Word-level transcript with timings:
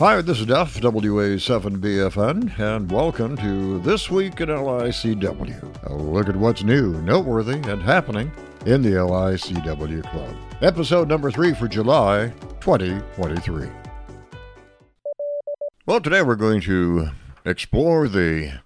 Hi, 0.00 0.20
this 0.22 0.40
is 0.40 0.46
Duff, 0.46 0.74
WA7BFN, 0.80 2.58
and 2.58 2.90
welcome 2.90 3.36
to 3.36 3.78
This 3.78 4.10
Week 4.10 4.40
in 4.40 4.48
LICW. 4.48 5.84
A 5.84 5.94
look 5.94 6.28
at 6.28 6.34
what's 6.34 6.64
new, 6.64 7.00
noteworthy, 7.02 7.58
and 7.70 7.80
happening 7.80 8.32
in 8.66 8.82
the 8.82 8.90
LICW 8.90 10.02
Club. 10.10 10.36
Episode 10.60 11.06
number 11.06 11.30
three 11.30 11.54
for 11.54 11.68
July 11.68 12.32
2023. 12.60 13.68
Well, 15.86 16.00
today 16.00 16.22
we're 16.22 16.34
going 16.34 16.60
to 16.62 17.10
explore 17.44 18.08
the 18.08 18.60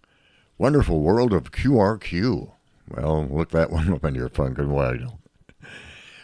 wonderful 0.56 1.00
world 1.00 1.34
of 1.34 1.52
QRQ. 1.52 2.52
Well, 2.88 3.28
look 3.30 3.50
that 3.50 3.70
one 3.70 3.92
up 3.92 4.02
on 4.02 4.14
your 4.14 4.30
Funk 4.30 4.56
and 4.56 4.72
Wagnalls. 4.72 5.17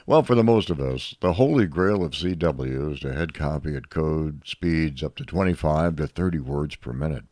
Well, 0.06 0.22
for 0.22 0.34
the 0.34 0.44
most 0.44 0.68
of 0.68 0.80
us, 0.80 1.14
the 1.20 1.32
holy 1.32 1.66
grail 1.66 2.04
of 2.04 2.12
CW 2.12 2.92
is 2.92 3.00
to 3.00 3.14
head 3.14 3.32
copy 3.32 3.74
at 3.74 3.88
code 3.88 4.42
speeds 4.44 5.02
up 5.02 5.16
to 5.16 5.24
25 5.24 5.96
to 5.96 6.06
30 6.06 6.40
words 6.40 6.76
per 6.76 6.92
minute. 6.92 7.24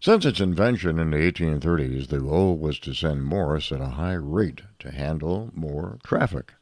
Since 0.00 0.24
its 0.24 0.40
invention 0.40 0.98
in 0.98 1.10
the 1.10 1.18
1830s, 1.18 2.08
the 2.08 2.20
goal 2.20 2.56
was 2.56 2.78
to 2.80 2.94
send 2.94 3.24
Morse 3.24 3.70
at 3.70 3.82
a 3.82 3.96
high 4.00 4.14
rate 4.14 4.62
to 4.78 4.92
handle 4.92 5.50
more 5.52 5.98
traffic. 6.02 6.54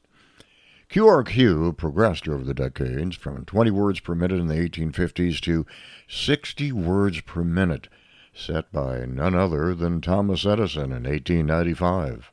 QRQ 0.91 1.77
progressed 1.77 2.27
over 2.27 2.43
the 2.43 2.52
decades 2.52 3.15
from 3.15 3.45
20 3.45 3.71
words 3.71 4.01
per 4.01 4.16
minute 4.16 4.41
in 4.41 4.49
the 4.49 4.57
1850s 4.57 5.41
to 5.43 5.65
60 6.09 6.73
words 6.73 7.21
per 7.21 7.45
minute, 7.45 7.87
set 8.35 8.73
by 8.73 9.07
none 9.07 9.37
other 9.37 9.73
than 9.73 10.01
Thomas 10.01 10.45
Edison 10.45 10.87
in 10.87 11.05
1895. 11.05 12.32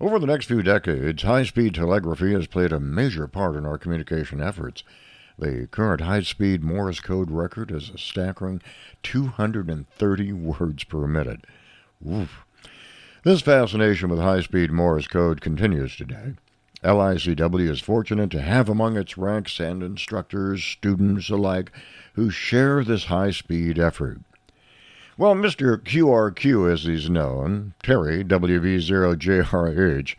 Over 0.00 0.18
the 0.18 0.26
next 0.26 0.46
few 0.46 0.60
decades, 0.60 1.22
high 1.22 1.44
speed 1.44 1.76
telegraphy 1.76 2.32
has 2.32 2.48
played 2.48 2.72
a 2.72 2.80
major 2.80 3.28
part 3.28 3.54
in 3.54 3.64
our 3.64 3.78
communication 3.78 4.40
efforts. 4.40 4.82
The 5.38 5.68
current 5.70 6.00
high 6.00 6.22
speed 6.22 6.64
Morse 6.64 6.98
code 6.98 7.30
record 7.30 7.70
is 7.70 7.90
a 7.90 7.98
staggering 7.98 8.60
230 9.04 10.32
words 10.32 10.82
per 10.84 11.06
minute. 11.06 11.44
Oof. 12.04 12.44
This 13.22 13.40
fascination 13.40 14.08
with 14.10 14.18
high 14.18 14.40
speed 14.40 14.72
Morse 14.72 15.06
code 15.06 15.40
continues 15.40 15.96
today. 15.96 16.34
LICW 16.82 17.70
is 17.70 17.80
fortunate 17.80 18.30
to 18.32 18.42
have 18.42 18.68
among 18.68 18.96
its 18.96 19.16
ranks 19.16 19.60
and 19.60 19.80
instructors, 19.82 20.62
students 20.64 21.30
alike, 21.30 21.70
who 22.14 22.30
share 22.30 22.82
this 22.82 23.04
high 23.04 23.30
speed 23.30 23.78
effort. 23.78 24.20
Well, 25.16 25.34
Mr. 25.34 25.78
QRQ, 25.78 26.72
as 26.72 26.82
he's 26.82 27.08
known, 27.08 27.74
Terry, 27.84 28.24
WB0JRH, 28.24 30.16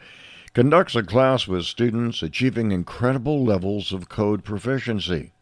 conducts 0.54 0.96
a 0.96 1.04
class 1.04 1.48
with 1.48 1.66
students 1.66 2.24
achieving 2.24 2.72
incredible 2.72 3.44
levels 3.44 3.92
of 3.92 4.08
code 4.08 4.46
proficiency. 4.46 5.34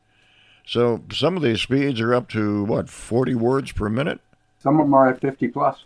So 0.65 1.03
some 1.11 1.37
of 1.37 1.43
these 1.43 1.61
speeds 1.61 2.01
are 2.01 2.15
up 2.15 2.29
to, 2.29 2.63
what, 2.63 2.89
40 2.89 3.35
words 3.35 3.71
per 3.71 3.89
minute? 3.89 4.21
Some 4.57 4.79
of 4.79 4.87
them 4.87 4.93
are 4.95 5.09
at 5.09 5.21
50 5.21 5.49
plus. 5.49 5.85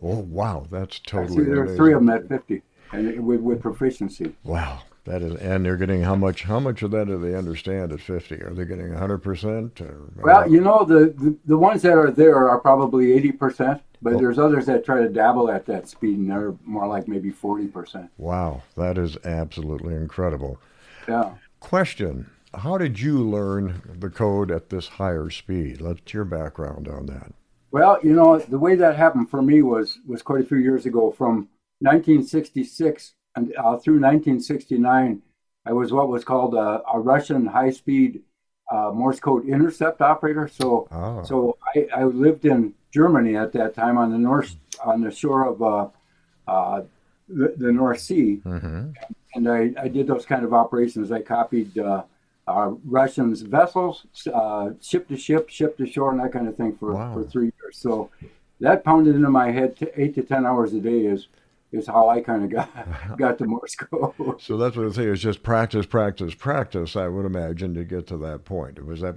Oh, 0.00 0.18
wow, 0.18 0.68
that's 0.70 1.00
totally. 1.00 1.42
I 1.42 1.44
see 1.44 1.50
there 1.50 1.62
are 1.64 1.76
three 1.76 1.94
of 1.94 2.00
them 2.00 2.10
at 2.10 2.28
50 2.28 2.62
and 2.92 3.26
with, 3.26 3.40
with 3.40 3.60
proficiency. 3.60 4.36
Wow, 4.44 4.82
that 5.08 5.22
is, 5.22 5.34
and 5.40 5.64
they're 5.64 5.76
getting 5.76 6.02
how 6.02 6.14
much? 6.14 6.42
How 6.42 6.60
much 6.60 6.82
of 6.82 6.90
that 6.92 7.06
do 7.06 7.18
they 7.18 7.34
understand 7.34 7.92
at 7.92 8.00
50? 8.00 8.36
Are 8.42 8.54
they 8.54 8.64
getting 8.64 8.90
100 8.90 9.18
percent? 9.18 9.80
Well, 10.16 10.50
you 10.50 10.60
know, 10.60 10.84
the, 10.84 11.14
the, 11.16 11.36
the 11.46 11.58
ones 11.58 11.82
that 11.82 11.92
are 11.96 12.10
there 12.10 12.48
are 12.48 12.58
probably 12.60 13.06
80%, 13.32 13.80
but 14.02 14.14
Oh. 14.14 14.18
there's 14.18 14.38
others 14.38 14.66
that 14.66 14.84
try 14.84 15.00
to 15.02 15.08
dabble 15.08 15.50
at 15.50 15.66
that 15.66 15.88
speed 15.88 16.18
and 16.18 16.30
they're 16.30 16.54
more 16.64 16.86
like 16.86 17.08
maybe 17.08 17.30
40%. 17.32 18.08
wow, 18.18 18.62
that 18.76 18.96
is 18.98 19.16
absolutely 19.24 19.94
incredible. 19.94 20.58
Yeah. 21.08 21.32
Question: 21.60 22.30
How 22.54 22.78
did 22.78 23.00
you 23.00 23.18
learn 23.28 23.82
the 23.98 24.10
code 24.10 24.50
at 24.50 24.68
this 24.70 24.86
higher 24.88 25.30
speed? 25.30 25.80
What's 25.80 26.12
your 26.14 26.24
background 26.24 26.86
on 26.88 27.06
that? 27.06 27.32
Well, 27.70 27.98
you 28.02 28.14
know, 28.14 28.38
the 28.38 28.58
way 28.58 28.76
that 28.76 28.96
happened 28.96 29.28
for 29.30 29.42
me 29.42 29.62
was 29.62 29.98
was 30.06 30.22
quite 30.22 30.42
a 30.42 30.46
few 30.46 30.58
years 30.58 30.86
ago. 30.86 31.10
From 31.10 31.48
1966 31.80 33.14
and 33.38 33.54
uh, 33.56 33.76
through 33.78 34.00
1969, 34.00 35.22
I 35.66 35.72
was 35.72 35.92
what 35.92 36.08
was 36.08 36.24
called 36.24 36.54
a, 36.54 36.82
a 36.92 36.98
Russian 36.98 37.46
high-speed 37.46 38.22
uh, 38.72 38.90
Morse 38.92 39.20
code 39.20 39.46
intercept 39.48 40.00
operator. 40.02 40.48
So, 40.48 40.88
Ah. 40.90 41.22
so 41.22 41.56
I, 41.74 41.86
I 42.00 42.04
lived 42.04 42.44
in 42.44 42.74
Germany 42.92 43.36
at 43.36 43.52
that 43.52 43.74
time 43.74 43.96
on 43.98 44.10
the 44.10 44.18
north 44.18 44.56
on 44.84 45.00
the 45.02 45.10
shore 45.10 45.42
of 45.46 45.62
uh, 45.62 45.88
uh, 46.46 46.82
the, 47.28 47.54
the 47.56 47.72
North 47.72 48.00
Sea, 48.00 48.40
Mm-hmm. 48.44 48.90
and 49.34 49.48
I, 49.48 49.72
I 49.84 49.88
did 49.88 50.06
those 50.06 50.24
kind 50.26 50.44
of 50.44 50.52
operations. 50.54 51.12
I 51.12 51.20
copied 51.22 51.78
uh, 51.78 52.02
uh, 52.46 52.70
Russians' 52.84 53.42
vessels, 53.42 54.06
uh, 54.32 54.70
ship 54.80 55.06
to 55.08 55.16
ship, 55.16 55.48
ship 55.50 55.76
to 55.78 55.86
shore, 55.86 56.10
and 56.12 56.20
that 56.20 56.32
kind 56.32 56.48
of 56.48 56.56
thing 56.56 56.72
for, 56.76 56.94
Wow. 56.94 57.12
for 57.14 57.22
three 57.24 57.50
years. 57.60 57.76
So 57.76 58.10
that 58.60 58.84
pounded 58.84 59.14
into 59.14 59.30
my 59.30 59.50
head 59.50 59.76
t- 59.76 59.88
eight 59.96 60.14
to 60.14 60.22
ten 60.22 60.46
hours 60.46 60.72
a 60.72 60.80
day 60.80 61.00
is 61.14 61.28
is 61.70 61.86
how 61.86 62.08
I 62.08 62.20
kind 62.20 62.44
of 62.44 62.50
got 62.50 63.16
got 63.18 63.38
to 63.38 63.44
Morse 63.44 63.74
code. 63.74 64.40
So 64.40 64.56
that's 64.56 64.76
what 64.76 64.86
I 64.86 64.90
say 64.92 65.04
is 65.04 65.20
just 65.20 65.42
practice, 65.42 65.86
practice, 65.86 66.34
practice. 66.34 66.96
I 66.96 67.08
would 67.08 67.26
imagine 67.26 67.74
to 67.74 67.84
get 67.84 68.06
to 68.08 68.16
that 68.18 68.44
point. 68.44 68.84
Was 68.84 69.00
that 69.00 69.16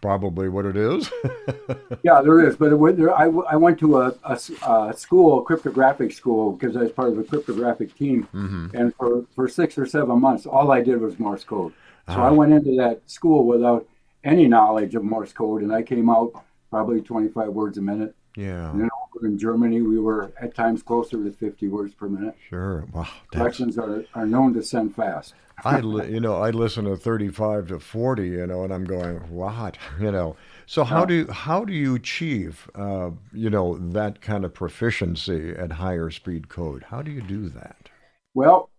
probably 0.00 0.48
what 0.48 0.66
it 0.66 0.76
is? 0.76 1.10
yeah, 2.02 2.22
there 2.22 2.46
is, 2.46 2.56
but 2.56 2.72
it, 2.72 2.96
there, 2.96 3.14
I, 3.14 3.26
I 3.26 3.56
went 3.56 3.78
to 3.80 4.00
a 4.00 4.92
school, 4.96 5.40
a 5.40 5.42
cryptographic 5.44 6.12
school, 6.12 6.52
because 6.52 6.76
I 6.76 6.80
was 6.80 6.92
part 6.92 7.10
of 7.10 7.16
the 7.16 7.24
cryptographic 7.24 7.94
team, 7.96 8.24
mm-hmm. 8.34 8.74
and 8.74 8.94
for, 8.96 9.24
for 9.34 9.48
six 9.48 9.78
or 9.78 9.86
seven 9.86 10.20
months, 10.20 10.46
all 10.46 10.72
I 10.72 10.80
did 10.80 11.00
was 11.00 11.18
Morse 11.18 11.44
code. 11.44 11.72
So 12.08 12.14
Ah. 12.14 12.28
I 12.28 12.30
went 12.30 12.52
into 12.52 12.76
that 12.76 13.08
school 13.08 13.46
without 13.46 13.86
any 14.24 14.48
knowledge 14.48 14.94
of 14.94 15.04
Morse 15.04 15.32
code, 15.32 15.62
and 15.62 15.72
I 15.72 15.82
came 15.82 16.10
out 16.10 16.32
probably 16.70 17.00
25 17.00 17.48
words 17.48 17.78
a 17.78 17.82
minute. 17.82 18.14
Yeah, 18.36 18.70
And 18.70 18.80
then 18.80 18.90
in 19.22 19.38
Germany, 19.38 19.82
we 19.82 19.98
were 19.98 20.32
at 20.40 20.54
times 20.54 20.82
closer 20.82 21.22
to 21.22 21.30
50 21.32 21.68
words 21.68 21.94
per 21.94 22.08
minute. 22.08 22.36
sure. 22.48 22.86
Wow, 22.92 23.08
that's 23.32 23.60
are, 23.78 24.04
are 24.14 24.26
known 24.26 24.54
to 24.54 24.62
send 24.62 24.94
fast. 24.94 25.34
I, 25.64 25.80
li- 25.80 26.12
you 26.12 26.20
know, 26.20 26.36
I 26.36 26.50
listen 26.50 26.84
to 26.84 26.96
35 26.96 27.68
to 27.68 27.80
40, 27.80 28.28
you 28.28 28.46
know, 28.46 28.64
and 28.64 28.72
I'm 28.72 28.84
going, 28.84 29.16
what, 29.30 29.76
you 30.00 30.10
know. 30.10 30.36
So 30.66 30.84
how 30.84 31.04
do 31.04 31.14
you, 31.14 31.26
how 31.28 31.64
do 31.64 31.72
you 31.72 31.96
achieve, 31.96 32.70
uh, 32.74 33.10
you 33.32 33.50
know, 33.50 33.76
that 33.78 34.20
kind 34.20 34.44
of 34.44 34.54
proficiency 34.54 35.50
at 35.50 35.72
higher 35.72 36.10
speed 36.10 36.48
code? 36.48 36.84
How 36.84 37.02
do 37.02 37.10
you 37.10 37.20
do 37.20 37.48
that? 37.50 37.88
Well, 38.34 38.70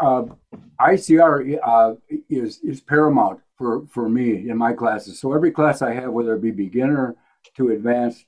uh, 0.00 0.24
ICR 0.80 1.58
uh, 1.62 1.94
is 2.28 2.60
is 2.62 2.80
paramount 2.80 3.40
for, 3.56 3.86
for 3.86 4.08
me 4.08 4.48
in 4.48 4.56
my 4.56 4.72
classes. 4.72 5.20
So 5.20 5.32
every 5.32 5.50
class 5.50 5.82
I 5.82 5.92
have, 5.92 6.10
whether 6.10 6.34
it 6.34 6.42
be 6.42 6.50
beginner 6.50 7.16
to 7.56 7.70
advanced, 7.70 8.24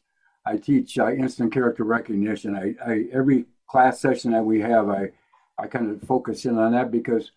I 0.47 0.57
teach 0.57 0.99
uh, 0.99 1.11
instant 1.13 1.53
character 1.53 1.85
recognition. 1.85 2.57
I, 2.57 2.75
I 2.85 3.05
every 3.13 3.47
class 3.69 4.01
session 4.01 4.33
that 4.33 4.45
we 4.45 4.61
have, 4.61 4.89
I 4.89 5.11
I 5.59 5.67
kind 5.67 5.91
of 5.91 6.03
focus 6.03 6.45
in 6.47 6.59
on 6.59 6.73
that 6.73 6.91
because 6.91 7.33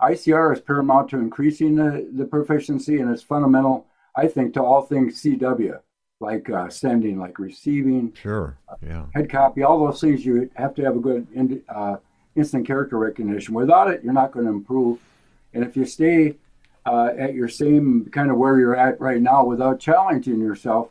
ICR 0.00 0.54
is 0.54 0.60
paramount 0.60 1.10
to 1.10 1.18
increasing 1.18 1.76
the, 1.76 2.08
the 2.14 2.24
proficiency 2.24 3.00
and 3.00 3.10
it's 3.10 3.22
fundamental, 3.22 3.86
I 4.14 4.28
think, 4.28 4.54
to 4.54 4.62
all 4.62 4.82
things 4.82 5.22
CW, 5.22 5.78
like 6.20 6.48
uh, 6.50 6.68
sending, 6.70 7.18
like 7.18 7.38
receiving, 7.38 8.12
Sure. 8.14 8.56
Yeah. 8.82 9.06
head 9.14 9.30
copy, 9.30 9.62
all 9.62 9.78
those 9.86 10.00
things. 10.00 10.24
You 10.24 10.50
have 10.56 10.74
to 10.76 10.84
have 10.84 10.96
a 10.96 11.00
good 11.00 11.26
in, 11.34 11.62
uh, 11.68 11.96
instant 12.34 12.66
character 12.66 12.98
recognition. 12.98 13.54
Without 13.54 13.90
it, 13.90 14.02
you're 14.02 14.12
not 14.12 14.32
going 14.32 14.46
to 14.46 14.52
improve. 14.52 14.98
And 15.54 15.62
if 15.64 15.76
you 15.76 15.84
stay 15.86 16.36
uh, 16.86 17.10
at 17.18 17.34
your 17.34 17.48
same 17.48 18.08
kind 18.12 18.30
of 18.30 18.36
where 18.38 18.58
you're 18.58 18.76
at 18.76 19.00
right 19.00 19.20
now 19.20 19.44
without 19.44 19.80
challenging 19.80 20.40
yourself, 20.40 20.88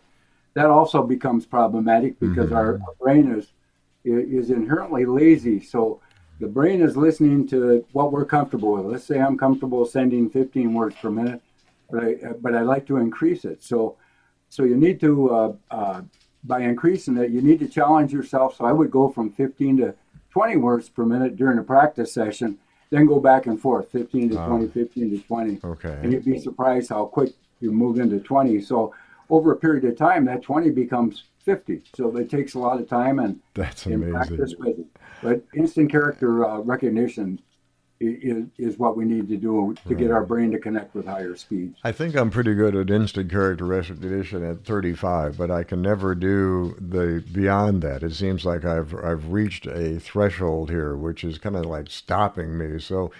that 0.55 0.67
also 0.67 1.03
becomes 1.03 1.45
problematic 1.45 2.19
because 2.19 2.51
our, 2.51 2.73
our 2.79 2.95
brain 2.99 3.31
is 3.31 3.51
is 4.03 4.49
inherently 4.51 5.05
lazy. 5.05 5.59
So 5.59 5.99
the 6.39 6.47
brain 6.47 6.81
is 6.81 6.95
listening 6.95 7.47
to 7.47 7.85
what 7.91 8.11
we're 8.11 8.25
comfortable 8.25 8.73
with. 8.73 8.85
Let's 8.85 9.03
say 9.03 9.19
I'm 9.19 9.37
comfortable 9.37 9.85
sending 9.85 10.29
15 10.29 10.73
words 10.73 10.95
per 11.01 11.09
minute, 11.11 11.41
but 11.91 12.03
I 12.03 12.15
but 12.41 12.55
I 12.55 12.61
like 12.61 12.87
to 12.87 12.97
increase 12.97 13.45
it. 13.45 13.61
So 13.63 13.97
so 14.49 14.63
you 14.63 14.77
need 14.77 14.99
to 15.01 15.29
uh, 15.31 15.53
uh, 15.71 16.01
by 16.45 16.61
increasing 16.61 17.17
it, 17.17 17.31
you 17.31 17.41
need 17.41 17.59
to 17.59 17.67
challenge 17.67 18.13
yourself. 18.13 18.55
So 18.57 18.65
I 18.65 18.71
would 18.71 18.91
go 18.91 19.09
from 19.09 19.31
15 19.31 19.77
to 19.77 19.95
20 20.31 20.57
words 20.57 20.87
per 20.89 21.05
minute 21.05 21.35
during 21.35 21.57
a 21.57 21.63
practice 21.63 22.13
session, 22.13 22.57
then 22.91 23.05
go 23.07 23.19
back 23.19 23.47
and 23.47 23.59
forth, 23.59 23.89
15 23.91 24.29
to 24.31 24.39
Ah. 24.39 24.47
20, 24.47 24.67
15 24.67 25.09
to 25.11 25.17
20, 25.27 25.59
Okay. 25.63 25.99
and 26.03 26.13
you'd 26.13 26.25
be 26.25 26.37
surprised 26.39 26.89
how 26.89 27.05
quick 27.05 27.31
you 27.61 27.71
move 27.71 27.99
into 27.99 28.19
20. 28.19 28.61
So 28.61 28.93
over 29.29 29.51
a 29.51 29.55
period 29.55 29.85
of 29.85 29.97
time, 29.97 30.25
that 30.25 30.41
20 30.41 30.69
becomes 30.71 31.23
50. 31.43 31.81
So 31.95 32.15
it 32.17 32.29
takes 32.29 32.55
a 32.55 32.59
lot 32.59 32.79
of 32.79 32.89
time 32.89 33.19
and 33.19 33.39
That's 33.53 33.85
in 33.85 33.93
amazing. 33.93 34.13
practice 34.13 34.55
with 34.57 34.79
it. 34.79 34.85
But 35.21 35.43
instant 35.55 35.91
character 35.91 36.45
uh, 36.45 36.59
recognition 36.59 37.39
is, 37.99 38.45
is 38.57 38.77
what 38.77 38.97
we 38.97 39.05
need 39.05 39.29
to 39.29 39.37
do 39.37 39.73
to 39.87 39.95
get 39.95 40.11
our 40.11 40.23
brain 40.25 40.51
to 40.51 40.59
connect 40.59 40.93
with 40.93 41.05
higher 41.05 41.35
speeds. 41.35 41.77
I 41.83 41.91
think 41.91 42.15
I'm 42.15 42.29
pretty 42.29 42.53
good 42.53 42.75
at 42.75 42.89
instant 42.89 43.31
character 43.31 43.65
recognition 43.65 44.43
at 44.43 44.65
35, 44.65 45.37
but 45.37 45.49
I 45.49 45.63
can 45.63 45.81
never 45.81 46.13
do 46.13 46.75
the 46.79 47.23
beyond 47.31 47.81
that. 47.83 48.03
It 48.03 48.13
seems 48.13 48.45
like 48.45 48.65
I've 48.65 48.93
I've 48.95 49.31
reached 49.31 49.65
a 49.65 49.99
threshold 49.99 50.69
here, 50.69 50.95
which 50.95 51.23
is 51.23 51.37
kind 51.37 51.55
of 51.55 51.65
like 51.65 51.89
stopping 51.89 52.57
me. 52.57 52.79
So, 52.79 53.11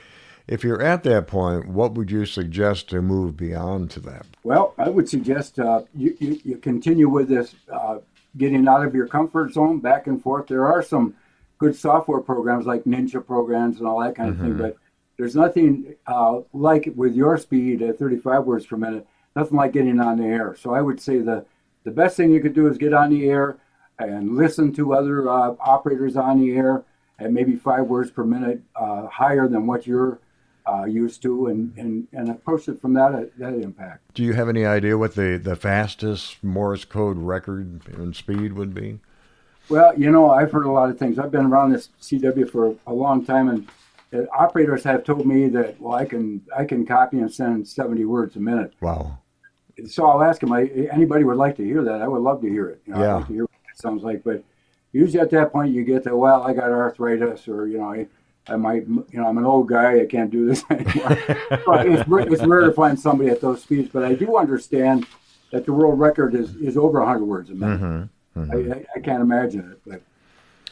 If 0.47 0.63
you're 0.63 0.81
at 0.81 1.03
that 1.03 1.27
point, 1.27 1.67
what 1.67 1.93
would 1.93 2.11
you 2.11 2.25
suggest 2.25 2.89
to 2.89 3.01
move 3.01 3.35
beyond 3.35 3.89
to 3.91 3.99
that? 4.01 4.27
Well, 4.43 4.75
I 4.77 4.89
would 4.89 5.09
suggest 5.09 5.59
uh, 5.59 5.83
you, 5.95 6.15
you, 6.19 6.39
you, 6.43 6.57
continue 6.57 7.09
with 7.09 7.29
this, 7.29 7.55
uh, 7.71 7.99
getting 8.37 8.67
out 8.67 8.85
of 8.85 8.93
your 8.93 9.07
comfort 9.07 9.53
zone, 9.53 9.79
back 9.79 10.05
and 10.05 10.21
forth. 10.21 10.47
There 10.47 10.65
are 10.65 10.83
some 10.83 11.15
good 11.57 11.75
software 11.75 12.19
programs 12.21 12.67
like 12.67 12.83
Ninja 12.83 13.25
programs 13.25 13.79
and 13.79 13.87
all 13.87 14.01
that 14.01 14.15
kind 14.15 14.29
of 14.29 14.35
mm-hmm. 14.35 14.45
thing, 14.45 14.57
but 14.57 14.77
there's 15.17 15.35
nothing 15.35 15.95
uh, 16.05 16.41
like 16.53 16.91
with 16.95 17.15
your 17.15 17.37
speed 17.37 17.81
at 17.81 17.97
35 17.97 18.43
words 18.43 18.65
per 18.67 18.77
minute, 18.77 19.07
nothing 19.35 19.57
like 19.57 19.73
getting 19.73 19.99
on 19.99 20.17
the 20.19 20.25
air. 20.25 20.55
So 20.59 20.75
I 20.75 20.81
would 20.81 20.99
say 20.99 21.19
the, 21.19 21.45
the 21.85 21.91
best 21.91 22.17
thing 22.17 22.31
you 22.31 22.41
could 22.41 22.53
do 22.53 22.67
is 22.67 22.77
get 22.77 22.93
on 22.93 23.09
the 23.09 23.27
air 23.27 23.57
and 23.97 24.35
listen 24.35 24.73
to 24.73 24.93
other 24.93 25.27
uh, 25.27 25.55
operators 25.59 26.17
on 26.17 26.39
the 26.39 26.55
air 26.55 26.83
at 27.17 27.31
maybe 27.31 27.55
five 27.55 27.85
words 27.85 28.11
per 28.11 28.25
minute 28.25 28.61
uh, 28.75 29.07
higher 29.07 29.47
than 29.47 29.65
what 29.65 29.87
you're 29.87 30.19
uh, 30.67 30.85
used 30.85 31.21
to 31.21 31.47
and, 31.47 31.77
and, 31.77 32.07
and 32.11 32.29
approach 32.29 32.67
it 32.67 32.81
from 32.81 32.93
that 32.93 33.31
that 33.37 33.53
impact. 33.53 34.13
Do 34.13 34.23
you 34.23 34.33
have 34.33 34.49
any 34.49 34.65
idea 34.65 34.97
what 34.97 35.15
the, 35.15 35.39
the 35.41 35.55
fastest 35.55 36.43
Morse 36.43 36.85
code 36.85 37.17
record 37.17 37.81
in 37.87 38.13
speed 38.13 38.53
would 38.53 38.73
be? 38.73 38.99
Well, 39.69 39.97
you 39.97 40.11
know, 40.11 40.29
I've 40.29 40.51
heard 40.51 40.65
a 40.65 40.71
lot 40.71 40.89
of 40.89 40.99
things. 40.99 41.17
I've 41.17 41.31
been 41.31 41.45
around 41.45 41.71
this 41.71 41.89
CW 42.01 42.49
for 42.49 42.75
a 42.85 42.93
long 42.93 43.25
time, 43.25 43.49
and 43.49 43.67
uh, 44.13 44.25
operators 44.35 44.83
have 44.83 45.03
told 45.03 45.25
me 45.25 45.49
that 45.49 45.79
well, 45.79 45.95
I 45.95 46.05
can 46.05 46.41
I 46.55 46.65
can 46.65 46.85
copy 46.85 47.19
and 47.19 47.31
send 47.31 47.67
seventy 47.67 48.05
words 48.05 48.35
a 48.35 48.39
minute. 48.39 48.73
Wow. 48.81 49.19
So 49.87 50.07
I'll 50.07 50.23
ask 50.23 50.39
them. 50.39 50.53
I, 50.53 50.69
anybody 50.91 51.23
would 51.23 51.37
like 51.37 51.57
to 51.57 51.63
hear 51.63 51.83
that? 51.83 52.01
I 52.01 52.07
would 52.07 52.21
love 52.21 52.41
to 52.41 52.49
hear 52.49 52.69
it. 52.69 52.81
You 52.85 52.93
know, 52.93 53.01
yeah. 53.01 53.09
I'd 53.09 53.15
like 53.15 53.27
to 53.27 53.33
hear 53.33 53.43
what 53.43 53.51
it 53.73 53.81
sounds 53.81 54.03
like, 54.03 54.23
but 54.23 54.43
usually 54.93 55.19
at 55.19 55.29
that 55.31 55.51
point 55.51 55.73
you 55.73 55.83
get 55.83 56.03
to 56.03 56.15
well, 56.15 56.43
I 56.43 56.53
got 56.53 56.71
arthritis, 56.71 57.47
or 57.47 57.67
you 57.67 57.79
know, 57.79 57.91
I, 57.91 58.07
I 58.47 58.55
might, 58.55 58.87
you 58.87 59.05
know, 59.13 59.27
I'm 59.27 59.37
an 59.37 59.45
old 59.45 59.67
guy, 59.67 60.01
I 60.01 60.05
can't 60.05 60.29
do 60.29 60.45
this 60.45 60.63
anymore. 60.69 61.17
but 61.65 61.87
it's, 61.87 62.03
it's 62.33 62.43
rare 62.43 62.61
to 62.61 62.71
find 62.73 62.99
somebody 62.99 63.29
at 63.29 63.41
those 63.41 63.63
speeds. 63.63 63.89
But 63.91 64.03
I 64.03 64.13
do 64.13 64.37
understand 64.37 65.07
that 65.51 65.65
the 65.65 65.73
world 65.73 65.99
record 65.99 66.35
is 66.35 66.55
is 66.55 66.77
over 66.77 66.99
100 66.99 67.25
words 67.25 67.49
a 67.49 67.53
minute. 67.53 67.81
Mm-hmm. 67.81 68.39
Mm-hmm. 68.39 68.73
I, 68.73 68.85
I, 68.95 68.99
can't 68.99 69.21
imagine 69.21 69.71
it. 69.71 69.81
But 69.87 70.01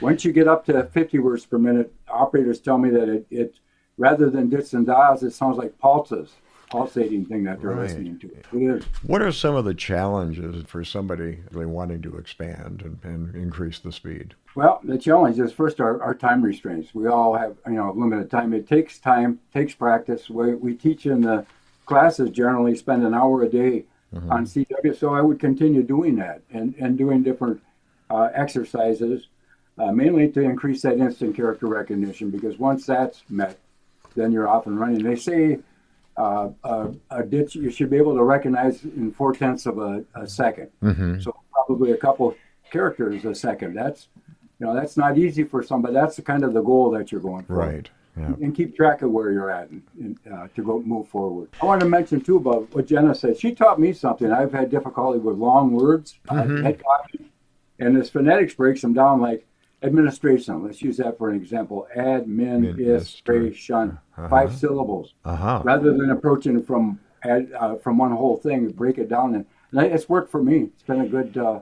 once 0.02 0.26
you 0.26 0.34
get 0.34 0.50
up 0.50 0.66
to 0.66 0.84
50 0.84 1.20
words 1.20 1.46
per 1.46 1.58
minute, 1.58 1.94
operators 2.10 2.60
tell 2.60 2.78
me 2.78 2.90
that 2.90 3.08
it, 3.08 3.26
it 3.32 3.56
rather 3.98 4.30
than 4.30 4.50
dits 4.50 4.74
and 4.74 4.86
dahs, 4.86 5.24
it 5.24 5.32
sounds 5.32 5.58
like 5.58 5.78
pulses, 5.80 6.34
pulsating 6.70 7.26
thing 7.26 7.44
that 7.44 7.62
they're 7.62 7.72
right. 7.72 7.84
listening 7.84 8.20
to. 8.20 8.28
It 8.28 8.78
is. 8.78 8.84
What 9.04 9.22
are 9.22 9.32
some 9.32 9.56
of 9.56 9.66
the 9.66 9.74
challenges 9.74 10.64
for 10.66 10.84
somebody 10.84 11.40
really 11.52 11.66
wanting 11.66 12.02
to 12.04 12.18
expand 12.18 12.82
and, 12.84 13.00
and 13.04 13.36
increase 13.36 13.80
the 13.80 13.92
speed? 13.92 14.36
Well, 14.56 14.80
the 14.84 14.98
challenge 14.98 15.40
is 15.40 15.52
first 15.52 15.80
our, 15.80 16.02
our 16.02 16.14
time 16.14 16.42
restraints. 16.42 16.94
We 16.94 17.08
all 17.08 17.36
have 17.36 17.58
you 17.66 17.74
know 17.74 17.92
limited 17.96 18.30
time. 18.30 18.54
It 18.54 18.68
takes 18.68 19.00
time, 19.00 19.40
takes 19.54 19.74
practice. 19.74 20.30
We, 20.30 20.56
we 20.56 20.76
teach 20.76 21.06
in 21.06 21.22
the 21.22 21.46
classes 21.86 22.30
generally 22.30 22.76
spend 22.76 23.04
an 23.04 23.14
hour 23.14 23.44
a 23.44 23.50
day 23.50 23.86
mm-hmm. 24.14 24.32
on 24.32 24.46
CW. 24.46 24.98
So 24.98 25.14
I 25.14 25.22
would 25.22 25.40
continue 25.40 25.84
doing 25.84 26.16
that 26.18 26.42
and, 26.52 26.76
and 26.80 26.98
doing 26.98 27.24
different 27.24 27.62
uh, 28.10 28.30
exercises, 28.34 29.28
uh, 29.78 29.92
mainly 29.92 30.30
to 30.32 30.42
increase 30.42 30.82
that 30.84 30.98
instant 30.98 31.36
character 31.36 31.68
recognition 31.68 32.30
because 32.30 32.58
once 32.58 32.86
that's 32.86 33.24
met, 33.30 33.58
then 34.16 34.32
you're 34.32 34.48
off 34.48 34.68
and 34.68 34.80
running. 34.80 35.04
They 35.04 35.16
say 35.16 35.60
uh, 36.18 36.50
a, 36.64 36.92
a, 37.10 37.24
ditch 37.24 37.56
you 37.56 37.72
should 37.72 37.90
be 37.90 37.98
able 37.98 38.16
to 38.16 38.24
recognize 38.24 38.84
in 38.84 39.12
four 39.12 39.34
tenths 39.34 39.66
of 39.66 39.80
a, 39.80 40.04
a 40.14 40.22
2nd 40.22 40.70
mm-hmm. 40.82 41.20
So 41.20 41.36
probably 41.52 41.92
a 41.92 41.98
couple 41.98 42.36
characters 42.72 43.26
a 43.26 43.34
second. 43.34 43.74
That's 43.74 44.10
you 44.60 44.68
know 44.68 44.76
that's 44.76 44.96
not 44.96 45.18
easy 45.18 45.44
for 45.44 45.64
some, 45.64 45.82
but 45.82 45.94
That's 45.94 46.16
the 46.16 46.22
kind 46.22 46.44
of 46.44 46.54
the 46.54 46.62
goal 46.62 46.92
that 46.92 47.12
you're 47.12 47.22
going 47.22 47.46
for. 47.46 47.56
Right 47.56 47.90
yeah. 48.18 48.28
and 48.42 48.56
keep 48.56 48.76
track 48.76 49.02
of 49.02 49.12
where 49.12 49.32
you're 49.32 49.50
at 49.50 49.70
and, 49.70 49.84
and 50.00 50.20
uh, 50.32 50.48
to 50.56 50.64
go 50.64 50.82
move 50.82 51.08
forward. 51.08 51.50
I 51.62 51.66
want 51.66 51.82
to 51.82 51.88
mention 51.88 52.22
too 52.22 52.38
about 52.38 52.74
what 52.74 52.88
Jenna 52.88 53.16
said. 53.16 53.40
She 53.40 53.54
taught 53.54 53.80
me 53.80 53.94
something. 53.94 54.32
I've 54.32 54.52
had 54.52 54.70
difficulty 54.70 55.20
with 55.20 55.38
long 55.38 55.72
words, 55.72 56.20
uh, 56.30 56.36
mm-hmm. 56.36 56.64
head 56.64 56.82
copy, 56.84 57.32
and 57.80 57.96
this 57.96 58.10
phonetics 58.10 58.54
breaks 58.54 58.82
them 58.82 58.94
down 58.94 59.20
like 59.20 59.46
administration. 59.84 60.64
Let's 60.64 60.82
use 60.82 60.98
that 60.98 61.18
for 61.18 61.30
an 61.30 61.36
example. 61.36 61.88
Administration, 61.96 64.00
uh-huh. 64.18 64.30
five 64.30 64.56
syllables, 64.56 65.14
uh-huh. 65.26 65.62
rather 65.64 65.92
than 65.92 66.12
approaching 66.12 66.64
from 66.64 67.00
ad, 67.24 67.52
uh, 67.60 67.76
from 67.76 67.98
one 67.98 68.12
whole 68.12 68.38
thing. 68.38 68.70
Break 68.70 68.98
it 68.98 69.10
down, 69.10 69.36
and, 69.36 69.46
and 69.72 69.94
it's 69.94 70.10
worked 70.10 70.32
for 70.32 70.44
me. 70.44 70.70
It's 70.74 70.84
been 70.84 71.02
a 71.02 71.08
good 71.08 71.38
uh, 71.38 71.60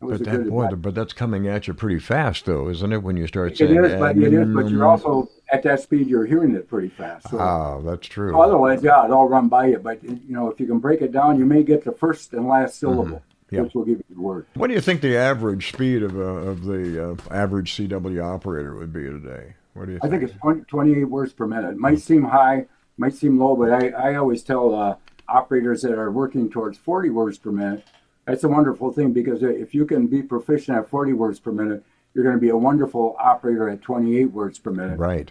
but 0.00 0.24
that 0.24 0.48
boy, 0.48 0.68
but 0.68 0.94
that's 0.94 1.12
coming 1.12 1.46
at 1.46 1.66
you 1.66 1.74
pretty 1.74 1.98
fast, 1.98 2.44
though, 2.44 2.68
isn't 2.68 2.92
it? 2.92 3.02
When 3.02 3.16
you 3.16 3.26
start 3.26 3.56
saying, 3.56 3.74
it 3.74 3.84
is, 3.84 3.98
but 3.98 4.16
it 4.16 4.32
is, 4.32 4.54
but 4.54 4.68
you're 4.68 4.86
also 4.86 5.30
at 5.52 5.62
that 5.62 5.80
speed, 5.80 6.08
you're 6.08 6.26
hearing 6.26 6.54
it 6.54 6.68
pretty 6.68 6.88
fast. 6.88 7.30
So, 7.30 7.38
ah, 7.38 7.80
that's 7.80 8.06
true. 8.06 8.32
So 8.32 8.40
otherwise, 8.40 8.82
yeah, 8.82 9.04
it'll 9.04 9.28
run 9.28 9.48
by 9.48 9.66
you. 9.66 9.78
But 9.78 10.02
you 10.02 10.20
know, 10.28 10.50
if 10.50 10.60
you 10.60 10.66
can 10.66 10.78
break 10.78 11.02
it 11.02 11.12
down, 11.12 11.38
you 11.38 11.46
may 11.46 11.62
get 11.62 11.84
the 11.84 11.92
first 11.92 12.32
and 12.32 12.46
last 12.46 12.78
syllable. 12.78 13.04
Mm-hmm. 13.04 13.33
Yep. 13.54 13.64
Which 13.64 13.74
will 13.74 13.84
give 13.84 13.98
you 13.98 14.04
the 14.10 14.20
word. 14.20 14.46
What 14.54 14.68
do 14.68 14.74
you 14.74 14.80
think 14.80 15.00
the 15.00 15.16
average 15.16 15.72
speed 15.72 16.02
of, 16.02 16.16
uh, 16.16 16.20
of 16.20 16.64
the 16.64 17.12
uh, 17.12 17.16
average 17.30 17.74
CW 17.76 18.22
operator 18.22 18.74
would 18.74 18.92
be 18.92 19.04
today? 19.04 19.54
What 19.74 19.86
do 19.86 19.92
you? 19.92 19.98
Think? 19.98 20.12
I 20.12 20.18
think, 20.18 20.30
it's 20.30 20.40
20, 20.40 20.62
28 20.62 21.04
words 21.04 21.32
per 21.32 21.46
minute. 21.46 21.70
It 21.70 21.78
might 21.78 22.00
seem 22.00 22.24
high, 22.24 22.66
might 22.96 23.14
seem 23.14 23.38
low, 23.38 23.56
but 23.56 23.72
I, 23.72 23.88
I 23.88 24.14
always 24.16 24.42
tell 24.42 24.74
uh, 24.74 24.96
operators 25.28 25.82
that 25.82 25.98
are 25.98 26.10
working 26.10 26.50
towards 26.50 26.78
40 26.78 27.10
words 27.10 27.38
per 27.38 27.50
minute 27.50 27.84
that's 28.26 28.44
a 28.44 28.48
wonderful 28.48 28.92
thing 28.92 29.12
because 29.12 29.42
if 29.42 29.74
you 29.74 29.84
can 29.86 30.06
be 30.06 30.22
proficient 30.22 30.78
at 30.78 30.88
40 30.88 31.12
words 31.12 31.38
per 31.38 31.52
minute, 31.52 31.84
you're 32.14 32.24
going 32.24 32.36
to 32.36 32.40
be 32.40 32.50
a 32.50 32.56
wonderful 32.56 33.16
operator 33.18 33.68
at 33.68 33.82
28 33.82 34.26
words 34.26 34.58
per 34.58 34.70
minute. 34.70 34.98
Right. 34.98 35.30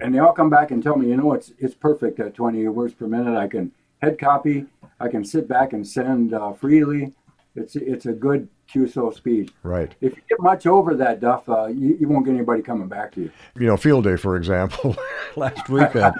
And 0.00 0.14
they 0.14 0.18
all 0.18 0.32
come 0.32 0.50
back 0.50 0.70
and 0.70 0.82
tell 0.82 0.96
me, 0.96 1.08
you 1.08 1.16
know, 1.16 1.32
it's 1.34 1.52
it's 1.58 1.74
perfect 1.74 2.18
at 2.18 2.34
28 2.34 2.68
words 2.68 2.94
per 2.94 3.06
minute. 3.06 3.36
I 3.36 3.48
can 3.48 3.72
head 4.00 4.18
copy. 4.18 4.66
I 4.98 5.08
can 5.08 5.24
sit 5.24 5.46
back 5.46 5.72
and 5.72 5.86
send 5.86 6.32
uh, 6.32 6.52
freely. 6.52 7.12
It's 7.56 7.76
it's 7.76 8.06
a 8.06 8.12
good 8.12 8.48
QSO 8.68 9.14
speed. 9.14 9.52
Right. 9.62 9.94
If 10.00 10.16
you 10.16 10.22
get 10.28 10.40
much 10.40 10.66
over 10.66 10.94
that, 10.96 11.20
Duff, 11.20 11.48
uh, 11.48 11.66
you, 11.66 11.96
you 12.00 12.08
won't 12.08 12.24
get 12.24 12.34
anybody 12.34 12.62
coming 12.62 12.88
back 12.88 13.12
to 13.12 13.22
you. 13.22 13.30
You 13.56 13.66
know, 13.66 13.76
field 13.76 14.04
day, 14.04 14.16
for 14.16 14.36
example, 14.36 14.96
last 15.36 15.68
weekend. 15.68 16.14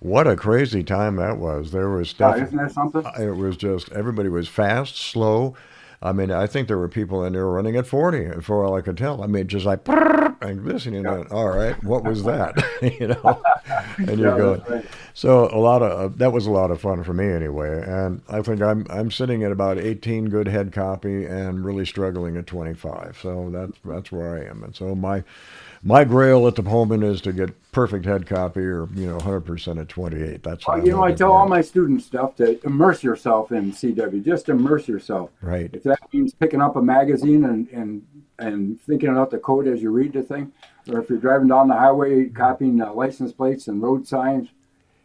what 0.00 0.26
a 0.26 0.36
crazy 0.36 0.82
time 0.82 1.16
that 1.16 1.36
was. 1.36 1.72
There 1.72 1.90
was 1.90 2.10
stuff. 2.10 2.36
Uh, 2.36 2.44
isn't 2.44 2.56
that 2.56 2.72
something? 2.72 3.04
It 3.18 3.36
was 3.36 3.56
just 3.56 3.92
everybody 3.92 4.28
was 4.28 4.48
fast, 4.48 4.96
slow. 4.96 5.54
I 6.02 6.12
mean, 6.12 6.30
I 6.30 6.46
think 6.46 6.66
there 6.66 6.78
were 6.78 6.88
people 6.88 7.24
in 7.24 7.34
there 7.34 7.46
running 7.46 7.76
at 7.76 7.86
40, 7.86 8.40
for 8.40 8.64
all 8.64 8.74
I 8.74 8.80
could 8.80 8.96
tell. 8.96 9.22
I 9.22 9.26
mean, 9.26 9.46
just 9.48 9.66
like, 9.66 9.86
like 10.40 10.64
this, 10.64 10.86
and 10.86 10.94
you 10.94 11.02
know, 11.02 11.26
all 11.30 11.50
right, 11.50 11.82
what 11.84 12.04
was 12.04 12.24
that? 12.24 12.56
you 13.00 13.08
know, 13.08 13.42
and 13.98 14.18
you're 14.18 14.36
going. 14.36 14.62
Right. 14.66 14.86
So 15.12 15.50
a 15.52 15.58
lot 15.58 15.82
of 15.82 15.92
uh, 15.92 16.16
that 16.16 16.32
was 16.32 16.46
a 16.46 16.50
lot 16.50 16.70
of 16.70 16.80
fun 16.80 17.04
for 17.04 17.12
me 17.12 17.30
anyway. 17.30 17.82
And 17.86 18.22
I 18.28 18.40
think 18.40 18.62
I'm 18.62 18.86
I'm 18.88 19.10
sitting 19.10 19.42
at 19.42 19.52
about 19.52 19.78
18 19.78 20.30
good 20.30 20.48
head 20.48 20.72
copy 20.72 21.26
and 21.26 21.64
really 21.64 21.84
struggling 21.84 22.38
at 22.38 22.46
25. 22.46 23.18
So 23.20 23.50
that's 23.50 23.78
that's 23.84 24.10
where 24.10 24.38
I 24.38 24.48
am. 24.48 24.64
And 24.64 24.74
so 24.74 24.94
my 24.94 25.22
my 25.82 26.04
grail 26.04 26.46
at 26.46 26.56
the 26.56 26.62
moment 26.62 27.02
is 27.02 27.20
to 27.22 27.32
get 27.32 27.50
perfect 27.72 28.04
head 28.04 28.26
copy 28.26 28.60
or 28.60 28.88
you 28.94 29.06
know 29.06 29.18
100% 29.18 29.80
at 29.80 29.88
28 29.88 30.42
that's 30.42 30.66
well, 30.66 30.84
you 30.84 30.92
know 30.92 31.02
i 31.02 31.12
tell 31.12 31.32
all 31.32 31.48
my 31.48 31.60
students 31.60 32.04
stuff 32.04 32.34
to 32.36 32.64
immerse 32.66 33.02
yourself 33.02 33.52
in 33.52 33.72
cw 33.72 34.24
just 34.24 34.48
immerse 34.48 34.88
yourself. 34.88 35.30
Right. 35.40 35.70
If 35.72 35.82
that 35.84 36.00
means 36.12 36.34
picking 36.34 36.60
up 36.60 36.76
a 36.76 36.82
magazine 36.82 37.44
and 37.44 37.68
and 37.68 38.06
and 38.38 38.80
thinking 38.82 39.10
about 39.10 39.30
the 39.30 39.38
code 39.38 39.66
as 39.66 39.82
you 39.82 39.90
read 39.90 40.12
the 40.12 40.22
thing 40.22 40.52
or 40.90 41.00
if 41.00 41.10
you're 41.10 41.18
driving 41.18 41.48
down 41.48 41.68
the 41.68 41.74
highway 41.74 42.28
copying 42.28 42.80
uh, 42.80 42.92
license 42.92 43.32
plates 43.32 43.68
and 43.68 43.82
road 43.82 44.06
signs 44.06 44.48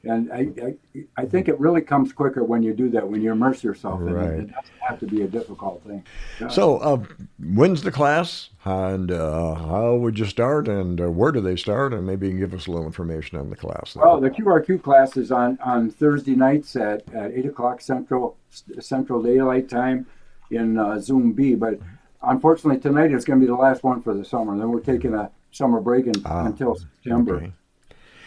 and 0.05 0.31
I, 0.31 0.47
I, 0.63 1.03
I 1.17 1.25
think 1.25 1.47
it 1.47 1.59
really 1.59 1.81
comes 1.81 2.13
quicker 2.13 2.43
when 2.43 2.63
you 2.63 2.73
do 2.73 2.89
that 2.89 3.07
when 3.07 3.21
you 3.21 3.31
immerse 3.31 3.63
yourself 3.63 4.01
in 4.01 4.09
it. 4.09 4.39
It 4.39 4.51
doesn't 4.51 4.79
have 4.87 4.99
to 4.99 5.07
be 5.07 5.23
a 5.23 5.27
difficult 5.27 5.83
thing. 5.83 6.03
Yeah. 6.39 6.47
So, 6.47 6.77
uh, 6.77 7.03
when's 7.39 7.81
the 7.81 7.91
class, 7.91 8.49
and 8.63 9.11
uh, 9.11 9.55
how 9.55 9.95
would 9.95 10.19
you 10.19 10.25
start, 10.25 10.67
and 10.67 11.01
uh, 11.01 11.09
where 11.09 11.31
do 11.31 11.41
they 11.41 11.55
start, 11.55 11.93
and 11.93 12.05
maybe 12.05 12.27
you 12.27 12.33
can 12.33 12.39
give 12.39 12.53
us 12.53 12.67
a 12.67 12.71
little 12.71 12.85
information 12.85 13.37
on 13.39 13.49
the 13.49 13.55
class. 13.55 13.95
Well, 13.95 14.19
the 14.19 14.29
QRQ 14.29 14.83
class 14.83 15.17
is 15.17 15.31
on, 15.31 15.57
on 15.63 15.89
Thursday 15.89 16.35
nights 16.35 16.75
at, 16.75 17.11
at 17.13 17.31
eight 17.31 17.45
o'clock 17.45 17.81
Central 17.81 18.37
Central 18.79 19.21
Daylight 19.21 19.69
Time 19.69 20.05
in 20.51 20.77
uh, 20.77 20.99
Zoom 20.99 21.33
B, 21.33 21.55
but 21.55 21.79
unfortunately 22.21 22.79
tonight 22.79 23.11
is 23.11 23.25
going 23.25 23.39
to 23.39 23.45
be 23.45 23.49
the 23.49 23.55
last 23.55 23.83
one 23.83 24.01
for 24.01 24.13
the 24.13 24.23
summer. 24.23 24.57
Then 24.57 24.69
we're 24.69 24.79
taking 24.79 25.13
a 25.13 25.31
summer 25.51 25.79
break 25.79 26.07
in, 26.07 26.13
ah, 26.25 26.45
until 26.45 26.75
September. 26.75 27.37
Okay. 27.37 27.51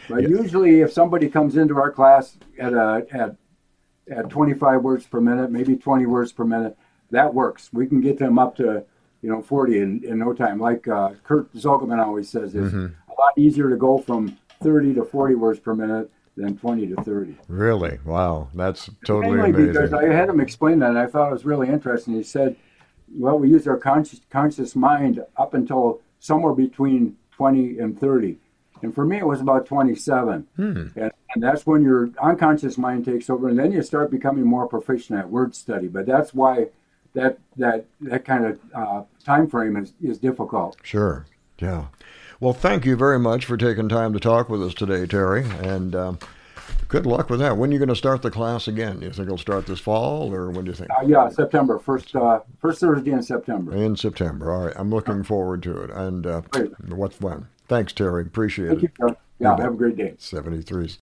But 0.08 0.22
yeah. 0.22 0.28
usually, 0.28 0.80
if 0.80 0.92
somebody 0.92 1.28
comes 1.28 1.56
into 1.56 1.76
our 1.76 1.90
class 1.90 2.36
at 2.58 2.72
a 2.72 3.06
at 3.12 3.36
at 4.10 4.30
25 4.30 4.82
words 4.82 5.06
per 5.06 5.20
minute, 5.20 5.50
maybe 5.50 5.76
20 5.76 6.06
words 6.06 6.32
per 6.32 6.44
minute, 6.44 6.76
that 7.10 7.32
works. 7.32 7.70
We 7.72 7.86
can 7.86 8.00
get 8.00 8.18
them 8.18 8.38
up 8.38 8.56
to 8.56 8.84
you 9.22 9.30
know 9.30 9.42
40 9.42 9.78
in, 9.78 10.04
in 10.04 10.18
no 10.18 10.32
time. 10.32 10.58
Like 10.58 10.88
uh, 10.88 11.10
Kurt 11.24 11.52
Zoglmann 11.54 12.04
always 12.04 12.28
says, 12.28 12.54
it's 12.54 12.72
mm-hmm. 12.72 12.86
a 13.10 13.20
lot 13.20 13.36
easier 13.36 13.68
to 13.70 13.76
go 13.76 13.98
from 13.98 14.36
30 14.62 14.94
to 14.94 15.04
40 15.04 15.34
words 15.34 15.60
per 15.60 15.74
minute 15.74 16.10
than 16.36 16.56
20 16.56 16.86
to 16.88 17.02
30. 17.02 17.36
Really? 17.48 17.98
Wow, 18.04 18.48
that's 18.54 18.88
totally 19.04 19.36
Mainly 19.36 19.50
amazing. 19.50 19.72
Because 19.72 19.92
I 19.92 20.06
had 20.06 20.28
him 20.28 20.40
explain 20.40 20.78
that, 20.80 20.90
and 20.90 20.98
I 20.98 21.06
thought 21.06 21.28
it 21.28 21.32
was 21.32 21.44
really 21.44 21.68
interesting. 21.68 22.14
He 22.14 22.22
said, 22.22 22.56
"Well, 23.12 23.38
we 23.38 23.50
use 23.50 23.66
our 23.66 23.76
conscious 23.76 24.20
conscious 24.30 24.76
mind 24.76 25.24
up 25.36 25.54
until 25.54 26.00
somewhere 26.20 26.54
between 26.54 27.16
20 27.32 27.78
and 27.78 27.98
30." 27.98 28.38
And 28.82 28.94
for 28.94 29.04
me, 29.04 29.18
it 29.18 29.26
was 29.26 29.40
about 29.40 29.66
27. 29.66 30.46
Hmm. 30.56 30.86
And, 30.96 31.12
and 31.34 31.42
that's 31.42 31.66
when 31.66 31.82
your 31.82 32.10
unconscious 32.22 32.78
mind 32.78 33.04
takes 33.04 33.28
over, 33.28 33.48
and 33.48 33.58
then 33.58 33.72
you 33.72 33.82
start 33.82 34.10
becoming 34.10 34.44
more 34.44 34.66
proficient 34.66 35.18
at 35.18 35.28
word 35.28 35.54
study. 35.54 35.88
But 35.88 36.06
that's 36.06 36.32
why 36.32 36.68
that 37.14 37.38
that 37.56 37.86
that 38.00 38.24
kind 38.24 38.46
of 38.46 38.60
uh, 38.74 39.02
time 39.24 39.48
frame 39.48 39.76
is, 39.76 39.92
is 40.02 40.18
difficult. 40.18 40.76
Sure. 40.82 41.26
Yeah. 41.58 41.86
Well, 42.40 42.52
thank 42.52 42.84
you 42.84 42.96
very 42.96 43.18
much 43.18 43.44
for 43.44 43.56
taking 43.56 43.88
time 43.88 44.12
to 44.12 44.20
talk 44.20 44.48
with 44.48 44.62
us 44.62 44.72
today, 44.72 45.06
Terry. 45.06 45.44
And 45.60 45.96
um, 45.96 46.18
good 46.86 47.04
luck 47.04 47.30
with 47.30 47.40
that. 47.40 47.56
When 47.56 47.70
are 47.70 47.72
you 47.72 47.78
going 47.80 47.88
to 47.88 47.96
start 47.96 48.22
the 48.22 48.30
class 48.30 48.68
again? 48.68 49.02
You 49.02 49.10
think 49.10 49.26
it'll 49.26 49.38
start 49.38 49.66
this 49.66 49.80
fall, 49.80 50.32
or 50.32 50.50
when 50.50 50.64
do 50.64 50.70
you 50.70 50.76
think? 50.76 50.90
Uh, 50.90 51.04
yeah, 51.04 51.28
September 51.28 51.78
first 51.78 52.14
uh, 52.14 52.40
first 52.60 52.80
Thursday 52.80 53.10
in 53.10 53.22
September. 53.22 53.74
In 53.74 53.96
September. 53.96 54.52
All 54.52 54.66
right. 54.66 54.74
I'm 54.76 54.90
looking 54.90 55.24
forward 55.24 55.62
to 55.64 55.82
it. 55.82 55.90
And 55.90 56.26
uh, 56.26 56.42
what's 56.86 57.16
fun? 57.16 57.48
Thanks, 57.68 57.92
Terry. 57.92 58.22
Appreciate 58.22 58.68
Thank 58.68 58.84
it. 58.84 58.92
you. 58.98 59.16
Yeah, 59.38 59.56
have 59.60 59.74
a 59.74 59.76
great 59.76 59.96
day. 59.96 60.14
73s. 60.18 60.98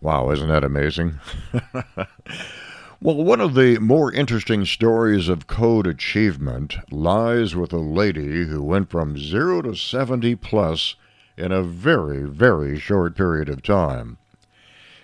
Wow, 0.00 0.30
isn't 0.30 0.48
that 0.48 0.64
amazing? 0.64 1.20
well, 3.00 3.16
one 3.16 3.40
of 3.40 3.54
the 3.54 3.78
more 3.78 4.12
interesting 4.12 4.64
stories 4.64 5.28
of 5.28 5.46
code 5.46 5.86
achievement 5.86 6.76
lies 6.90 7.54
with 7.54 7.72
a 7.72 7.78
lady 7.78 8.46
who 8.46 8.62
went 8.62 8.90
from 8.90 9.16
0 9.16 9.62
to 9.62 9.74
70 9.74 10.34
plus 10.36 10.96
in 11.36 11.52
a 11.52 11.62
very, 11.62 12.24
very 12.24 12.78
short 12.78 13.16
period 13.16 13.48
of 13.48 13.62
time. 13.62 14.18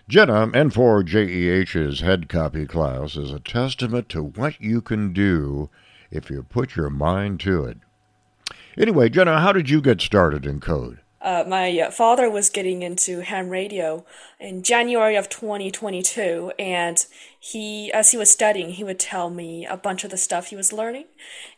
Jenna, 0.08 0.48
N4JEH's 0.48 2.00
head 2.00 2.28
copy 2.28 2.66
class, 2.66 3.16
is 3.16 3.32
a 3.32 3.40
testament 3.40 4.08
to 4.08 4.22
what 4.22 4.60
you 4.60 4.80
can 4.80 5.12
do 5.12 5.70
if 6.10 6.30
you 6.30 6.42
put 6.42 6.76
your 6.76 6.90
mind 6.90 7.38
to 7.40 7.64
it. 7.64 7.78
Anyway, 8.80 9.10
Jenna, 9.10 9.40
how 9.40 9.52
did 9.52 9.68
you 9.68 9.82
get 9.82 10.00
started 10.00 10.46
in 10.46 10.58
code? 10.58 11.00
Uh, 11.20 11.44
my 11.46 11.78
uh, 11.78 11.90
father 11.90 12.30
was 12.30 12.48
getting 12.48 12.80
into 12.80 13.20
ham 13.20 13.50
radio 13.50 14.06
in 14.38 14.62
January 14.62 15.16
of 15.16 15.28
2022, 15.28 16.50
and 16.58 17.04
he, 17.38 17.92
as 17.92 18.12
he 18.12 18.16
was 18.16 18.30
studying, 18.30 18.70
he 18.70 18.82
would 18.82 18.98
tell 18.98 19.28
me 19.28 19.66
a 19.66 19.76
bunch 19.76 20.02
of 20.02 20.10
the 20.10 20.16
stuff 20.16 20.46
he 20.46 20.56
was 20.56 20.72
learning, 20.72 21.04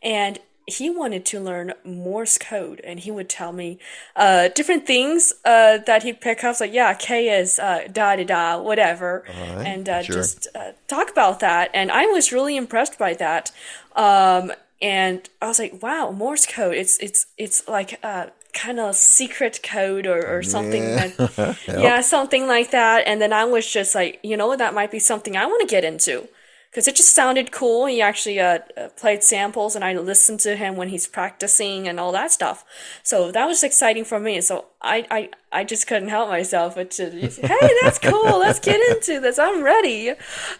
and 0.02 0.41
he 0.67 0.91
wanted 0.91 1.25
to 1.26 1.38
learn 1.38 1.75
Morse 1.85 2.38
code, 2.38 2.81
and 2.83 2.99
he 2.99 3.12
would 3.12 3.29
tell 3.29 3.52
me 3.52 3.79
uh, 4.17 4.49
different 4.49 4.85
things 4.85 5.33
uh, 5.45 5.79
that 5.79 6.02
he'd 6.02 6.21
pick 6.21 6.43
up, 6.43 6.59
like 6.59 6.73
yeah, 6.73 6.93
K 6.95 7.29
is 7.29 7.61
uh, 7.61 7.87
da 7.93 8.17
da 8.17 8.25
da, 8.25 8.61
whatever, 8.61 9.25
right, 9.29 9.67
and 9.67 9.88
uh, 9.88 10.02
sure. 10.02 10.17
just 10.17 10.49
uh, 10.57 10.73
talk 10.88 11.09
about 11.09 11.38
that. 11.38 11.71
And 11.73 11.93
I 11.93 12.07
was 12.07 12.33
really 12.33 12.57
impressed 12.57 12.99
by 12.99 13.14
that. 13.14 13.52
Um, 13.95 14.52
and 14.83 15.27
I 15.41 15.47
was 15.47 15.61
like, 15.61 15.81
wow, 15.83 16.11
Morse 16.11 16.45
code. 16.45 16.75
It's 16.75 16.99
it's 16.99 17.27
it's 17.39 17.67
like 17.69 18.03
a 18.05 18.33
kind 18.53 18.81
of 18.81 18.95
secret 18.97 19.61
code 19.62 20.07
or, 20.07 20.27
or 20.27 20.43
something. 20.43 20.83
Yeah. 20.83 21.09
That, 21.09 21.59
yeah, 21.69 22.01
something 22.01 22.47
like 22.47 22.73
that. 22.73 23.05
And 23.07 23.21
then 23.21 23.33
I 23.33 23.45
was 23.45 23.71
just 23.71 23.95
like, 23.95 24.19
you 24.23 24.37
know, 24.37 24.55
that 24.57 24.75
might 24.75 24.91
be 24.91 24.99
something 24.99 25.37
I 25.37 25.47
want 25.47 25.61
to 25.61 25.67
get 25.67 25.85
into. 25.85 26.29
Because 26.73 26.88
it 26.88 26.97
just 26.97 27.14
sounded 27.14 27.52
cool. 27.52 27.85
He 27.85 28.00
actually 28.00 28.41
uh, 28.41 28.61
uh, 28.79 28.88
played 28.97 29.23
samples, 29.23 29.76
and 29.76 29.85
I 29.85 29.93
listened 29.93 30.41
to 30.41 30.57
him 30.57 30.75
when 30.75 30.88
he's 30.88 31.07
practicing 31.07 31.87
and 31.87 32.00
all 32.00 32.12
that 32.12 32.33
stuff. 32.33 32.64
So 33.02 33.31
that 33.31 33.45
was 33.45 33.62
exciting 33.62 34.07
for 34.07 34.19
me. 34.19 34.41
So 34.41 34.64
I, 34.81 35.07
I, 35.11 35.31
I 35.52 35.64
just 35.64 35.87
couldn't 35.87 36.09
help 36.09 36.31
myself 36.31 36.76
but 36.76 36.91
to, 36.93 37.11
hey, 37.11 37.71
that's 37.83 37.99
cool. 37.99 38.38
Let's 38.38 38.59
get 38.59 38.81
into 38.97 39.21
this. 39.21 39.38
I'm 39.38 39.62
ready. 39.62 40.12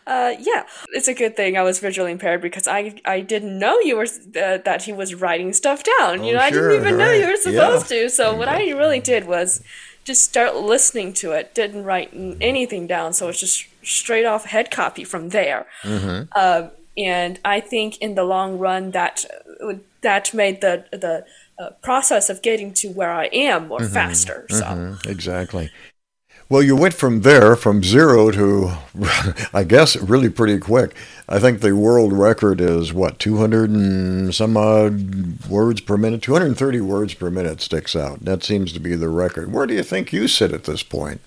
Uh, 0.07 0.35
yeah, 0.39 0.67
it's 0.91 1.09
a 1.09 1.15
good 1.15 1.35
thing 1.35 1.57
I 1.57 1.63
was 1.63 1.79
visually 1.79 2.13
impaired 2.13 2.43
because 2.43 2.69
I, 2.69 3.01
I 3.07 3.21
didn't 3.21 3.59
know 3.59 3.81
you 3.81 3.97
were 3.97 4.05
uh, 4.05 4.59
that 4.67 4.83
he 4.83 4.93
was 4.93 5.15
writing 5.15 5.55
stuff 5.55 5.83
down. 5.99 6.25
you 6.25 6.33
Oh, 6.33 6.37
know, 6.37 6.43
I 6.43 6.51
didn't 6.51 6.73
even 6.73 6.99
know 6.99 7.11
you 7.11 7.27
were 7.27 7.37
supposed 7.37 7.91
Yeah. 7.91 8.03
to. 8.03 8.11
So 8.11 8.35
what 8.37 8.49
I 8.49 8.59
really 8.73 9.01
did 9.01 9.27
was 9.27 9.63
just 10.05 10.25
start 10.25 10.57
listening 10.57 11.13
to 11.15 11.33
it. 11.33 11.55
Didn't 11.55 11.85
write 11.85 12.11
anything 12.41 12.87
down, 12.87 13.13
so 13.13 13.29
it's 13.29 13.41
just 13.41 13.67
straight 13.83 14.25
off 14.25 14.45
head 14.47 14.71
copy 14.71 15.05
from 15.05 15.31
there. 15.31 15.67
Um, 16.37 16.71
and 16.97 17.39
I 17.45 17.61
think 17.61 17.99
in 17.99 18.15
the 18.15 18.25
long 18.25 18.59
run, 18.59 18.91
that 18.93 19.25
that 20.03 20.35
made 20.35 20.61
the 20.61 20.85
the 20.91 21.25
uh, 21.59 21.71
process 21.83 22.29
of 22.29 22.43
getting 22.43 22.73
to 22.75 22.89
where 22.89 23.13
I 23.13 23.27
am 23.27 23.69
more 23.69 23.85
faster. 23.85 24.47
So. 24.51 24.65
Mhm, 24.65 25.07
exactly. 25.07 25.71
Well, 26.53 26.63
you 26.63 26.77
went 26.77 26.93
from 26.93 27.23
there, 27.23 27.57
from 27.57 27.83
zero 27.83 28.31
to, 28.31 28.73
I 29.55 29.65
guess, 29.65 29.97
really 29.97 30.29
pretty 30.29 30.59
quick. 30.59 30.95
I 31.27 31.39
think 31.39 31.61
the 31.63 31.75
world 31.75 32.13
record 32.13 32.61
is 32.61 32.93
what, 32.93 33.19
200 33.19 33.71
and 33.71 34.35
some 34.35 34.59
odd 34.59 35.47
words 35.49 35.81
per 35.81 35.97
minute? 35.97 36.21
230 36.21 36.83
words 36.83 37.15
per 37.15 37.31
minute 37.31 37.63
sticks 37.63 37.97
out. 37.97 38.27
That 38.27 38.45
seems 38.45 38.75
to 38.75 38.81
be 38.81 38.95
the 38.95 39.09
record. 39.09 39.51
Where 39.51 39.67
do 39.67 39.73
you 39.73 39.83
think 39.83 40.13
you 40.13 40.29
sit 40.29 40.53
at 40.53 40.65
this 40.65 40.83
point? 40.83 41.23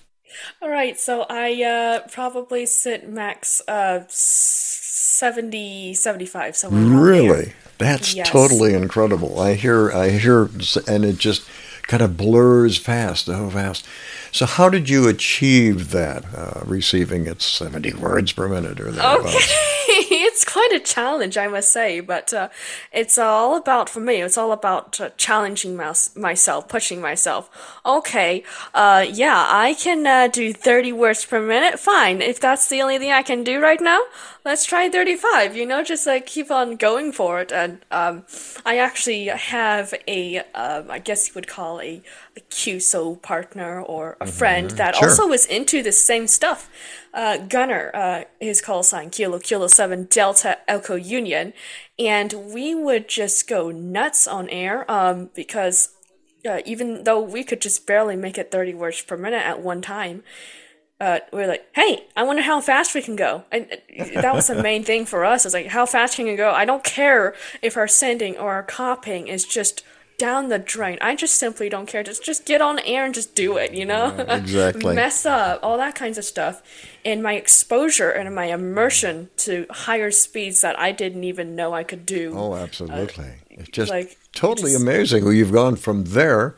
All 0.62 0.70
right, 0.70 0.96
so 0.96 1.26
I 1.28 1.60
uh, 1.60 2.06
probably 2.06 2.64
sit 2.64 3.08
max 3.08 3.60
uh, 3.66 4.04
70, 4.08 5.94
75, 5.94 6.54
somewhere 6.54 6.80
around 6.82 6.92
there. 6.92 7.02
Really? 7.02 7.52
That's 7.78 8.14
Yes. 8.14 8.30
totally 8.30 8.74
incredible. 8.74 9.40
I 9.40 9.54
hear, 9.54 9.90
I 9.90 10.10
hear, 10.10 10.48
and 10.86 11.04
it 11.04 11.18
just 11.18 11.48
kind 11.86 12.02
of 12.02 12.16
blurs 12.16 12.76
fast, 12.76 13.28
oh 13.28 13.50
fast. 13.50 13.86
So, 14.32 14.46
how 14.46 14.68
did 14.68 14.88
you 14.88 15.08
achieve 15.08 15.90
that? 15.90 16.24
Uh, 16.34 16.60
receiving 16.64 17.26
at 17.26 17.40
70 17.42 17.94
words 17.94 18.32
per 18.32 18.48
minute 18.48 18.80
or 18.80 18.90
thereabouts? 18.90 19.34
Okay, 19.34 19.75
it's 20.10 20.44
quite 20.44 20.72
a 20.72 20.80
challenge, 20.80 21.36
I 21.38 21.48
must 21.48 21.72
say, 21.72 22.00
but 22.00 22.32
uh, 22.34 22.48
it's 22.92 23.18
all 23.18 23.56
about, 23.56 23.88
for 23.88 24.00
me, 24.00 24.20
it's 24.22 24.36
all 24.36 24.52
about 24.52 25.00
uh, 25.00 25.10
challenging 25.16 25.76
mys- 25.76 26.14
myself, 26.16 26.68
pushing 26.68 27.00
myself. 27.00 27.50
Okay, 27.84 28.42
uh, 28.74 29.04
yeah, 29.08 29.46
I 29.48 29.74
can 29.74 30.06
uh, 30.06 30.28
do 30.28 30.52
30 30.52 30.92
words 30.92 31.24
per 31.24 31.40
minute, 31.40 31.78
fine. 31.78 32.20
If 32.22 32.40
that's 32.40 32.68
the 32.68 32.82
only 32.82 32.98
thing 32.98 33.12
I 33.12 33.22
can 33.22 33.44
do 33.44 33.60
right 33.60 33.80
now, 33.80 34.00
let's 34.44 34.64
try 34.64 34.88
35, 34.88 35.56
you 35.56 35.66
know, 35.66 35.82
just 35.82 36.06
like 36.06 36.26
keep 36.26 36.50
on 36.50 36.76
going 36.76 37.12
for 37.12 37.40
it. 37.40 37.52
And 37.52 37.84
um, 37.90 38.24
I 38.64 38.78
actually 38.78 39.26
have 39.26 39.94
a, 40.06 40.38
um, 40.54 40.90
I 40.90 40.98
guess 40.98 41.28
you 41.28 41.34
would 41.34 41.48
call 41.48 41.80
a, 41.80 42.02
a 42.36 42.40
QSO 42.50 43.20
partner 43.22 43.80
or 43.80 44.16
a 44.20 44.26
friend 44.26 44.70
that 44.72 44.96
Sure. 44.96 45.08
also 45.08 45.26
was 45.26 45.46
into 45.46 45.82
the 45.82 45.92
same 45.92 46.26
stuff. 46.26 46.68
Uh, 47.16 47.38
Gunner, 47.38 47.90
uh, 47.94 48.24
his 48.38 48.60
call 48.60 48.82
sign 48.82 49.08
Kilo 49.08 49.38
Kilo 49.38 49.68
7 49.68 50.04
Delta 50.04 50.58
Echo 50.68 50.96
Union, 50.96 51.54
and 51.98 52.52
we 52.52 52.74
would 52.74 53.08
just 53.08 53.48
go 53.48 53.70
nuts 53.70 54.28
on 54.28 54.50
air 54.50 54.88
um, 54.90 55.30
because 55.34 55.94
uh, 56.46 56.60
even 56.66 57.04
though 57.04 57.20
we 57.20 57.42
could 57.42 57.62
just 57.62 57.86
barely 57.86 58.16
make 58.16 58.36
it 58.36 58.50
30 58.50 58.74
words 58.74 59.00
per 59.00 59.16
minute 59.16 59.42
at 59.42 59.62
one 59.62 59.80
time, 59.80 60.24
uh, 61.00 61.20
we 61.32 61.42
are 61.42 61.46
like, 61.46 61.66
hey, 61.74 62.06
I 62.14 62.22
wonder 62.22 62.42
how 62.42 62.60
fast 62.60 62.94
we 62.94 63.00
can 63.00 63.16
go. 63.16 63.44
And 63.50 63.66
uh, 63.98 64.20
that 64.20 64.34
was 64.34 64.48
the 64.48 64.62
main 64.62 64.84
thing 64.84 65.06
for 65.06 65.24
us. 65.24 65.46
It's 65.46 65.54
like, 65.54 65.68
how 65.68 65.86
fast 65.86 66.16
can 66.16 66.26
you 66.26 66.36
go? 66.36 66.50
I 66.52 66.66
don't 66.66 66.84
care 66.84 67.34
if 67.62 67.78
our 67.78 67.88
sending 67.88 68.36
or 68.36 68.52
our 68.52 68.62
copying 68.62 69.28
is 69.28 69.46
just 69.46 69.82
down 70.18 70.48
the 70.48 70.58
drain. 70.58 70.98
I 71.00 71.14
just 71.14 71.34
simply 71.34 71.68
don't 71.68 71.86
care. 71.86 72.02
Just 72.02 72.24
just 72.24 72.44
get 72.46 72.60
on 72.60 72.78
air 72.80 73.04
and 73.04 73.14
just 73.14 73.34
do 73.34 73.56
it, 73.56 73.72
you 73.72 73.84
know? 73.84 74.14
exactly. 74.28 74.94
Mess 74.96 75.26
up, 75.26 75.60
all 75.62 75.76
that 75.78 75.94
kinds 75.94 76.18
of 76.18 76.24
stuff. 76.24 76.62
And 77.04 77.22
my 77.22 77.34
exposure 77.34 78.10
and 78.10 78.34
my 78.34 78.46
immersion 78.46 79.30
to 79.38 79.66
higher 79.70 80.10
speeds 80.10 80.60
that 80.62 80.78
I 80.78 80.92
didn't 80.92 81.24
even 81.24 81.54
know 81.54 81.74
I 81.74 81.84
could 81.84 82.06
do. 82.06 82.32
Oh, 82.36 82.54
absolutely. 82.54 83.26
it's 83.50 83.68
just 83.70 83.90
like, 83.90 84.18
totally 84.32 84.72
just- 84.72 84.82
amazing. 84.82 85.24
Well, 85.24 85.32
You've 85.32 85.52
gone 85.52 85.76
from 85.76 86.04
there 86.04 86.56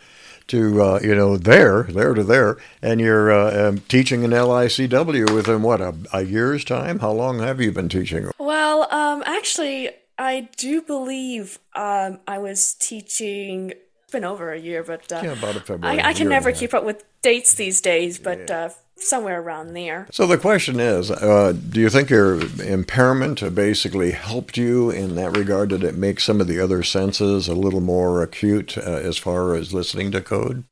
to, 0.48 0.82
uh, 0.82 1.00
you 1.02 1.14
know, 1.14 1.36
there, 1.36 1.82
there 1.82 2.14
to 2.14 2.24
there, 2.24 2.56
and 2.80 3.00
you're 3.00 3.30
uh, 3.30 3.68
um, 3.68 3.78
teaching 3.80 4.22
in 4.22 4.30
LICW 4.30 5.34
within 5.34 5.62
what, 5.62 5.80
a, 5.82 5.94
a 6.12 6.22
year's 6.22 6.64
time? 6.64 7.00
How 7.00 7.12
long 7.12 7.40
have 7.40 7.60
you 7.60 7.70
been 7.70 7.90
teaching? 7.90 8.30
Well, 8.38 8.90
um, 8.90 9.22
actually, 9.26 9.90
I 10.18 10.48
do 10.56 10.82
believe 10.82 11.58
um, 11.74 12.18
I 12.26 12.38
was 12.38 12.74
teaching. 12.74 13.70
It's 13.70 14.12
been 14.12 14.24
over 14.24 14.52
a 14.52 14.58
year, 14.58 14.82
but 14.82 15.10
uh, 15.12 15.20
Yeah, 15.22 15.32
about 15.32 15.56
a 15.56 15.60
February. 15.60 16.00
I, 16.00 16.10
I 16.10 16.12
can 16.14 16.28
never 16.28 16.48
and 16.48 16.54
a 16.54 16.56
half. 16.56 16.60
keep 16.60 16.74
up 16.74 16.84
with 16.84 17.04
dates 17.22 17.54
these 17.54 17.80
days, 17.80 18.18
but 18.18 18.50
uh, 18.50 18.70
somewhere 18.96 19.40
around 19.40 19.74
there. 19.74 20.08
So 20.10 20.26
the 20.26 20.38
question 20.38 20.80
is, 20.80 21.10
uh, 21.10 21.52
do 21.52 21.80
you 21.80 21.88
think 21.88 22.10
your 22.10 22.40
impairment 22.62 23.54
basically 23.54 24.10
helped 24.12 24.56
you 24.56 24.90
in 24.90 25.14
that 25.14 25.36
regard? 25.36 25.70
Did 25.70 25.84
it 25.84 25.94
make 25.96 26.20
some 26.20 26.40
of 26.40 26.46
the 26.48 26.58
other 26.58 26.82
senses 26.82 27.46
a 27.48 27.54
little 27.54 27.80
more 27.80 28.22
acute 28.22 28.76
uh, 28.76 28.80
as 28.80 29.18
far 29.18 29.54
as 29.54 29.72
listening 29.72 30.10
to 30.12 30.20
code? 30.20 30.64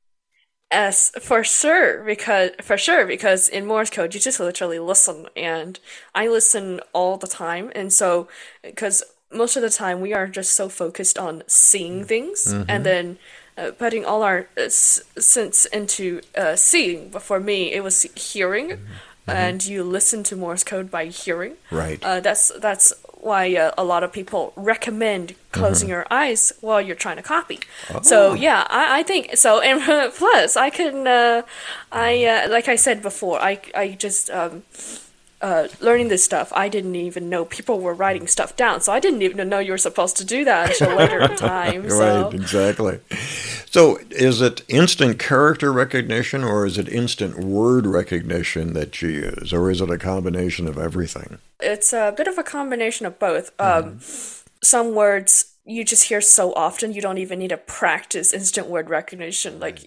Yes, 0.72 1.12
for 1.22 1.44
sure, 1.44 2.02
because 2.02 2.50
for 2.60 2.76
sure, 2.76 3.06
because 3.06 3.48
in 3.48 3.66
Morse 3.66 3.88
code 3.90 4.14
you 4.14 4.20
just 4.20 4.40
literally 4.40 4.80
listen, 4.80 5.28
and 5.36 5.78
I 6.12 6.26
listen 6.26 6.80
all 6.92 7.16
the 7.16 7.28
time, 7.28 7.70
and 7.76 7.92
so 7.92 8.26
because 8.64 9.04
most 9.32 9.56
of 9.56 9.62
the 9.62 9.70
time 9.70 10.00
we 10.00 10.14
are 10.14 10.26
just 10.26 10.52
so 10.52 10.68
focused 10.68 11.18
on 11.18 11.42
seeing 11.46 12.04
things, 12.04 12.52
and 12.68 12.84
then 12.84 13.18
uh, 13.58 13.70
putting 13.78 14.04
all 14.04 14.22
our 14.22 14.46
uh, 14.56 14.62
s- 14.62 15.02
sense 15.18 15.64
into 15.66 16.20
uh, 16.36 16.56
seeing. 16.56 17.08
But 17.10 17.22
for 17.22 17.40
me, 17.40 17.72
it 17.72 17.82
was 17.82 18.02
hearing, 18.14 18.78
and 19.26 19.64
you 19.64 19.82
listen 19.82 20.22
to 20.24 20.36
Morse 20.36 20.62
code 20.64 20.90
by 20.90 21.06
hearing. 21.06 21.54
Right. 21.70 21.98
Uh, 22.04 22.20
that's 22.20 22.52
that's 22.60 22.92
why 23.20 23.56
uh, 23.56 23.72
a 23.76 23.82
lot 23.82 24.04
of 24.04 24.12
people 24.12 24.52
recommend 24.54 25.34
closing 25.50 25.88
your 25.88 26.06
eyes 26.10 26.52
while 26.60 26.80
you're 26.80 26.94
trying 26.94 27.16
to 27.16 27.22
copy. 27.22 27.58
So 28.02 28.34
yeah, 28.34 28.66
I, 28.70 29.00
I 29.00 29.02
think 29.02 29.36
so. 29.36 29.60
And 29.60 29.82
plus, 30.14 30.56
I 30.56 30.70
can, 30.70 31.06
uh, 31.08 31.42
I 31.90 32.24
uh, 32.24 32.48
like 32.50 32.68
I 32.68 32.76
said 32.76 33.02
before, 33.02 33.40
I 33.42 33.58
I 33.74 33.96
just 33.98 34.30
um, 34.30 34.62
uh, 35.40 35.68
learning 35.80 36.08
this 36.08 36.24
stuff. 36.24 36.52
I 36.54 36.68
didn't 36.68 36.96
even 36.96 37.28
know 37.28 37.44
people 37.44 37.80
were 37.80 37.94
writing 37.94 38.26
stuff 38.26 38.56
down, 38.56 38.80
so 38.80 38.92
I 38.92 39.00
didn't 39.00 39.22
even 39.22 39.48
know 39.48 39.58
you 39.58 39.72
were 39.72 39.78
supposed 39.78 40.16
to 40.18 40.24
do 40.24 40.44
that 40.44 40.70
until 40.70 40.96
later 40.96 41.20
in 41.30 41.36
time. 41.36 41.88
So. 41.90 42.22
Right, 42.24 42.34
exactly. 42.34 43.00
So, 43.70 43.98
is 44.10 44.40
it 44.40 44.62
instant 44.68 45.18
character 45.18 45.72
recognition 45.72 46.42
or 46.42 46.64
is 46.64 46.78
it 46.78 46.88
instant 46.88 47.38
word 47.38 47.86
recognition 47.86 48.72
that 48.72 49.02
you 49.02 49.08
use, 49.08 49.52
or 49.52 49.70
is 49.70 49.80
it 49.80 49.90
a 49.90 49.98
combination 49.98 50.66
of 50.66 50.78
everything? 50.78 51.38
It's 51.60 51.92
a 51.92 52.14
bit 52.16 52.28
of 52.28 52.38
a 52.38 52.42
combination 52.42 53.06
of 53.06 53.18
both. 53.18 53.52
Um, 53.60 54.00
some 54.62 54.94
words 54.94 55.52
you 55.66 55.84
just 55.84 56.04
hear 56.04 56.20
so 56.20 56.54
often, 56.54 56.92
you 56.92 57.02
don't 57.02 57.18
even 57.18 57.40
need 57.40 57.48
to 57.48 57.56
practice 57.56 58.32
instant 58.32 58.68
word 58.68 58.88
recognition. 58.88 59.58
Like 59.58 59.80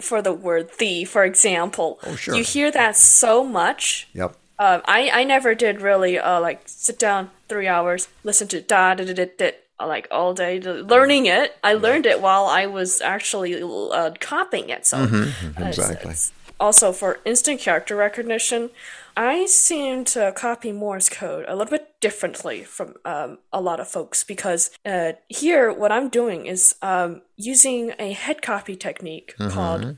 for 0.00 0.22
the 0.22 0.32
word 0.32 0.70
"the," 0.78 1.04
for 1.04 1.24
example, 1.24 2.00
Oh, 2.04 2.16
sure. 2.16 2.34
you 2.34 2.42
hear 2.42 2.70
that 2.70 2.96
so 2.96 3.44
much. 3.44 4.08
Yep. 4.14 4.36
Um, 4.58 4.82
I 4.86 5.10
I 5.12 5.24
never 5.24 5.54
did 5.54 5.80
really 5.80 6.18
uh, 6.18 6.40
like 6.40 6.62
sit 6.66 6.98
down 6.98 7.30
three 7.48 7.68
hours, 7.68 8.08
listen 8.24 8.48
to 8.48 8.60
da 8.60 8.94
da 8.94 9.04
da 9.04 9.14
da 9.14 9.26
da 9.38 9.50
like 9.86 10.08
all 10.10 10.34
day 10.34 10.60
learning 10.60 11.26
it. 11.26 11.56
I 11.62 11.74
learned 11.74 12.06
it 12.06 12.20
while 12.20 12.46
I 12.46 12.66
was 12.66 13.00
actually 13.00 13.62
uh, 13.62 14.10
copying 14.20 14.68
it. 14.70 14.86
So 14.86 14.96
Mm-hmm. 14.98 15.48
uh, 15.62 15.68
it's- 15.68 15.78
exactly. 15.78 16.10
it's- 16.10 16.32
also 16.60 16.90
for 16.90 17.20
instant 17.24 17.60
character 17.60 17.94
recognition, 17.94 18.70
I 19.16 19.46
seem 19.46 20.04
to 20.06 20.32
copy 20.34 20.72
Morse 20.72 21.08
code 21.08 21.44
a 21.46 21.54
little 21.54 21.70
bit 21.70 21.86
differently 22.00 22.64
from 22.64 22.94
um, 23.04 23.38
a 23.52 23.60
lot 23.60 23.78
of 23.78 23.86
folks 23.86 24.24
because 24.24 24.70
uh, 24.84 25.12
here 25.28 25.72
what 25.72 25.92
I'm 25.92 26.08
doing 26.08 26.46
is 26.46 26.74
um, 26.82 27.22
using 27.36 27.92
a 28.00 28.10
head 28.12 28.42
copy 28.42 28.74
technique 28.74 29.36
called 29.38 29.96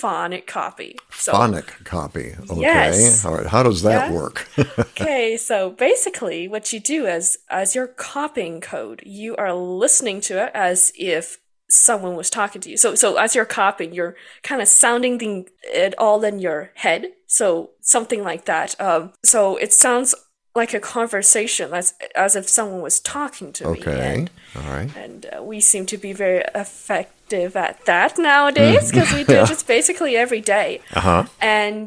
phonic 0.00 0.46
copy. 0.46 0.96
So 1.10 1.32
Phonic 1.32 1.66
copy. 1.84 2.34
Okay. 2.50 2.60
Yes. 2.60 3.24
All 3.24 3.34
right. 3.34 3.46
How 3.46 3.62
does 3.62 3.82
that 3.82 4.08
Yeah. 4.08 4.12
work? 4.12 4.48
okay, 4.78 5.36
so 5.36 5.70
basically, 5.70 6.48
what 6.48 6.72
you 6.72 6.80
do 6.80 7.06
is, 7.06 7.38
as 7.50 7.74
you're 7.74 7.88
copying 7.88 8.60
code, 8.60 9.02
you 9.04 9.36
are 9.36 9.54
listening 9.54 10.20
to 10.22 10.42
it 10.44 10.50
as 10.54 10.92
if 10.96 11.38
someone 11.70 12.16
was 12.16 12.30
talking 12.30 12.60
to 12.62 12.70
you. 12.70 12.76
So, 12.78 12.94
so 12.94 13.16
as 13.16 13.34
you're 13.34 13.44
copying, 13.44 13.92
you're 13.92 14.16
kind 14.42 14.62
of 14.62 14.68
sounding 14.68 15.18
the, 15.18 15.46
it 15.64 15.94
all 15.98 16.24
in 16.24 16.38
your 16.38 16.70
head. 16.74 17.08
So 17.26 17.70
something 17.80 18.22
like 18.22 18.46
that. 18.46 18.74
Um, 18.80 19.12
so 19.22 19.56
it 19.56 19.72
sounds 19.72 20.14
like 20.62 20.72
a 20.74 20.80
conversation, 20.96 21.66
as 21.80 21.94
as 22.24 22.32
if 22.40 22.44
someone 22.58 22.82
was 22.88 22.96
talking 23.16 23.48
to 23.56 23.62
me. 23.64 23.78
okay. 23.80 24.00
And, 24.14 24.30
All 24.56 24.70
right. 24.76 24.90
and 25.04 25.20
uh, 25.34 25.42
we 25.50 25.58
seem 25.60 25.84
to 25.92 25.98
be 26.06 26.12
very 26.24 26.42
effective 26.64 27.50
at 27.66 27.74
that 27.90 28.12
nowadays 28.30 28.84
because 28.90 29.10
we 29.16 29.22
do 29.24 29.32
Yeah. 29.36 29.44
it 29.44 29.48
just 29.54 29.66
basically 29.76 30.12
every 30.24 30.42
day 30.56 30.70
Uh 30.98 31.00
huh. 31.08 31.22
and 31.40 31.86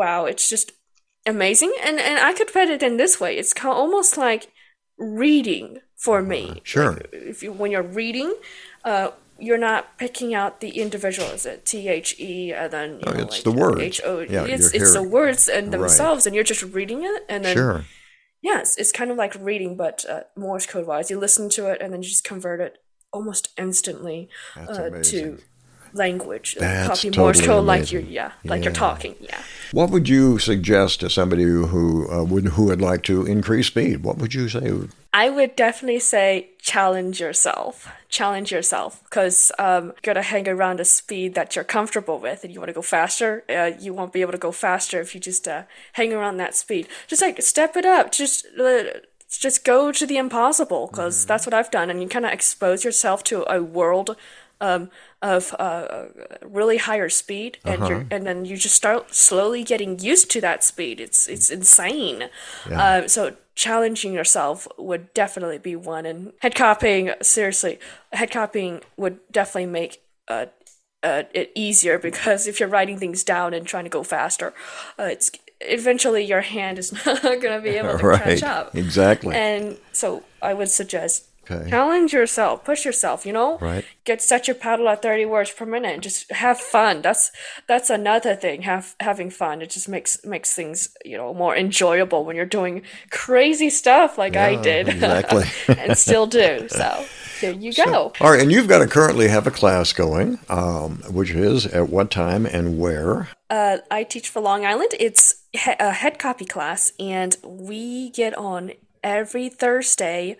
wow 0.00 0.20
it's 0.30 0.46
just 0.54 0.66
amazing 1.34 1.72
and 1.86 1.96
and 2.08 2.16
i 2.28 2.32
could 2.38 2.50
put 2.58 2.68
it 2.76 2.82
in 2.88 2.94
this 3.02 3.14
way 3.22 3.32
it's 3.40 3.52
kind 3.62 3.74
almost 3.82 4.12
like 4.26 4.42
reading 4.98 5.68
for 5.96 6.22
me 6.22 6.60
Sure. 6.64 6.92
Like, 6.92 7.08
if 7.12 7.42
you 7.42 7.50
when 7.60 7.70
you're 7.72 7.90
reading 8.02 8.30
uh 8.84 9.08
you're 9.46 9.58
not 9.70 9.82
picking 9.98 10.30
out 10.40 10.60
the 10.60 10.70
individual 10.84 11.28
is 11.38 11.44
it 11.52 11.64
t-h-e 11.64 12.52
and 12.60 12.70
then 12.76 12.88
you 13.00 13.06
No, 13.06 13.12
know, 13.12 13.22
it's 13.24 13.36
like 13.36 13.44
the 13.44 13.52
words. 13.64 13.80
H-O- 13.82 14.20
Yeah, 14.20 14.44
it's, 14.54 14.72
it's 14.78 14.92
the 14.94 15.02
words 15.18 15.48
and 15.48 15.64
Right. 15.66 15.80
themselves 15.80 16.26
and 16.26 16.34
you're 16.34 16.44
just 16.54 16.62
reading 16.78 17.00
it 17.12 17.20
and 17.28 17.44
then 17.44 17.56
Sure. 17.56 17.84
Yes 18.44 18.76
it's 18.76 18.92
kind 18.92 19.10
of 19.10 19.16
like 19.16 19.34
reading 19.40 19.76
but 19.76 20.04
uh, 20.08 20.20
morse 20.36 20.66
code 20.66 20.86
wise 20.86 21.10
you 21.10 21.18
listen 21.18 21.48
to 21.48 21.66
it 21.72 21.80
and 21.82 21.92
then 21.92 22.00
you 22.02 22.08
just 22.08 22.22
convert 22.24 22.60
it 22.60 22.78
almost 23.12 23.48
instantly 23.58 24.28
uh, 24.56 24.90
to 25.10 25.38
language 25.94 26.56
That's 26.58 27.02
copy 27.02 27.16
morse 27.16 27.38
totally 27.38 27.46
code 27.46 27.66
like 27.66 27.92
you're 27.92 28.02
yeah 28.02 28.32
like 28.44 28.60
Yeah. 28.60 28.64
you're 28.64 28.72
talking 28.72 29.14
yeah 29.20 29.40
What 29.72 29.90
would 29.90 30.08
you 30.08 30.38
suggest 30.38 31.00
to 31.00 31.08
somebody 31.10 31.44
who 31.44 32.08
uh, 32.10 32.24
would 32.24 32.46
who 32.54 32.64
would 32.66 32.80
like 32.80 33.02
to 33.04 33.24
increase 33.26 33.66
speed? 33.68 34.04
What 34.04 34.18
would 34.18 34.32
you 34.34 34.48
say? 34.48 34.70
I 35.12 35.30
would 35.30 35.56
definitely 35.56 36.00
say 36.00 36.50
challenge 36.60 37.20
yourself. 37.20 37.88
Challenge 38.08 38.52
yourself 38.52 39.02
because 39.04 39.50
um, 39.58 39.86
you 39.86 40.02
gotta 40.02 40.22
hang 40.22 40.46
around 40.48 40.78
a 40.80 40.84
speed 40.84 41.34
that 41.34 41.54
you're 41.54 41.64
comfortable 41.64 42.18
with, 42.20 42.44
and 42.44 42.52
you 42.52 42.60
want 42.60 42.68
to 42.68 42.74
go 42.74 42.82
faster. 42.82 43.42
Uh, 43.48 43.70
you 43.80 43.92
won't 43.94 44.12
be 44.12 44.20
able 44.20 44.32
to 44.32 44.38
go 44.38 44.52
faster 44.52 45.00
if 45.00 45.14
you 45.14 45.20
just 45.20 45.48
uh, 45.48 45.62
hang 45.94 46.12
around 46.12 46.36
that 46.36 46.54
speed. 46.54 46.86
Just 47.08 47.22
like 47.22 47.40
step 47.42 47.76
it 47.76 47.84
up. 47.84 48.12
Just 48.12 48.46
uh, 48.58 48.84
just 49.28 49.64
go 49.64 49.90
to 49.90 50.06
the 50.06 50.16
impossible 50.16 50.86
because 50.86 51.26
that's 51.26 51.46
what 51.46 51.54
I've 51.54 51.70
done, 51.70 51.90
and 51.90 52.00
you 52.00 52.08
kind 52.08 52.26
of 52.26 52.32
expose 52.32 52.84
yourself 52.84 53.24
to 53.24 53.44
a 53.52 53.60
world. 53.60 54.16
Um, 54.60 54.90
of 55.20 55.54
uh, 55.58 56.06
really 56.42 56.78
higher 56.78 57.08
speed, 57.08 57.58
and 57.64 57.86
you're, 57.88 58.06
and 58.10 58.26
then 58.26 58.44
you 58.44 58.56
just 58.56 58.74
start 58.76 59.14
slowly 59.14 59.62
getting 59.64 59.98
used 59.98 60.30
to 60.30 60.40
that 60.40 60.62
speed. 60.64 61.00
It's 61.00 61.26
it's 61.28 61.50
insane. 61.50 62.30
Uh, 62.70 63.08
so 63.08 63.36
challenging 63.54 64.12
yourself 64.12 64.66
would 64.78 65.12
definitely 65.12 65.58
be 65.58 65.76
one, 65.76 66.06
and 66.06 66.32
head 66.40 66.54
copying 66.54 67.10
seriously, 67.20 67.78
head 68.12 68.30
copying 68.30 68.80
would 68.96 69.18
definitely 69.30 69.66
make 69.66 70.02
uh, 70.28 70.46
uh, 71.02 71.24
it 71.34 71.50
easier 71.54 71.98
because 71.98 72.46
if 72.46 72.58
you're 72.60 72.68
writing 72.68 72.98
things 72.98 73.24
down 73.24 73.52
and 73.54 73.66
trying 73.66 73.84
to 73.84 73.90
go 73.90 74.02
faster, 74.02 74.54
uh, 74.98 75.04
it's 75.04 75.30
eventually 75.60 76.24
your 76.24 76.40
hand 76.40 76.78
is 76.78 76.92
not 77.06 77.22
going 77.22 77.42
to 77.42 77.60
be 77.60 77.76
able 77.76 77.98
to 77.98 78.06
Right. 78.06 78.22
catch 78.22 78.42
up. 78.42 78.74
Exactly. 78.74 79.34
And 79.34 79.76
so 79.92 80.22
I 80.40 80.54
would 80.54 80.70
suggest 80.70 81.26
Okay. 81.50 81.68
challenge 81.70 82.12
yourself, 82.12 82.64
push 82.64 82.84
yourself, 82.84 83.26
you 83.26 83.32
know? 83.32 83.58
Right. 83.58 83.84
Get 84.04 84.22
set 84.22 84.48
your 84.48 84.54
paddle 84.54 84.88
at 84.88 85.02
30 85.02 85.26
words 85.26 85.50
per 85.50 85.66
minute 85.66 85.92
and 85.94 86.02
just 86.02 86.30
have 86.32 86.58
fun. 86.58 87.02
That's 87.02 87.30
that's 87.66 87.90
another 87.90 88.34
thing. 88.34 88.62
Have 88.62 88.94
having 89.00 89.30
fun. 89.30 89.62
It 89.62 89.70
just 89.70 89.88
makes 89.88 90.24
makes 90.24 90.54
things, 90.54 90.88
you 91.04 91.16
know, 91.16 91.32
more 91.34 91.56
enjoyable 91.56 92.24
when 92.24 92.36
you're 92.36 92.46
doing 92.46 92.82
crazy 93.10 93.70
stuff 93.70 94.18
like 94.18 94.36
I 94.36 94.56
did. 94.60 94.88
exactly. 94.88 95.44
and 95.78 95.96
still 95.96 96.26
do. 96.26 96.68
So 96.68 97.04
there 97.40 97.52
you 97.52 97.72
go. 97.72 98.12
All 98.20 98.30
right, 98.30 98.40
and 98.40 98.50
you've 98.52 98.68
got 98.68 98.78
to 98.78 98.86
currently 98.86 99.28
have 99.28 99.46
a 99.46 99.50
class 99.50 99.92
going, 99.92 100.38
um, 100.48 101.02
which 101.10 101.30
is 101.30 101.66
at 101.66 101.88
what 101.88 102.10
time 102.10 102.46
and 102.46 102.78
where? 102.78 103.28
Uh, 103.50 103.78
I 103.90 104.04
teach 104.04 104.28
for 104.28 104.40
Long 104.40 104.64
Island. 104.64 104.92
It's 104.98 105.42
he- 105.52 105.72
a 105.78 105.92
head 105.92 106.18
copy 106.18 106.44
class, 106.44 106.92
and 106.98 107.36
we 107.44 108.10
get 108.10 108.36
on 108.36 108.72
every 109.02 109.48
Thursday 109.48 110.36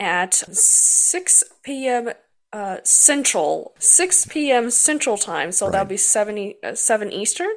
at 0.00 0.34
6 0.34 1.44
p.m. 1.62 2.10
Uh, 2.52 2.78
Central, 2.82 3.74
6 3.78 4.26
p.m. 4.26 4.70
Central 4.70 5.16
time. 5.16 5.52
So 5.52 5.70
that'll 5.70 5.86
be 5.86 5.96
70, 5.96 6.56
uh, 6.64 6.74
7 6.74 7.12
Eastern. 7.12 7.50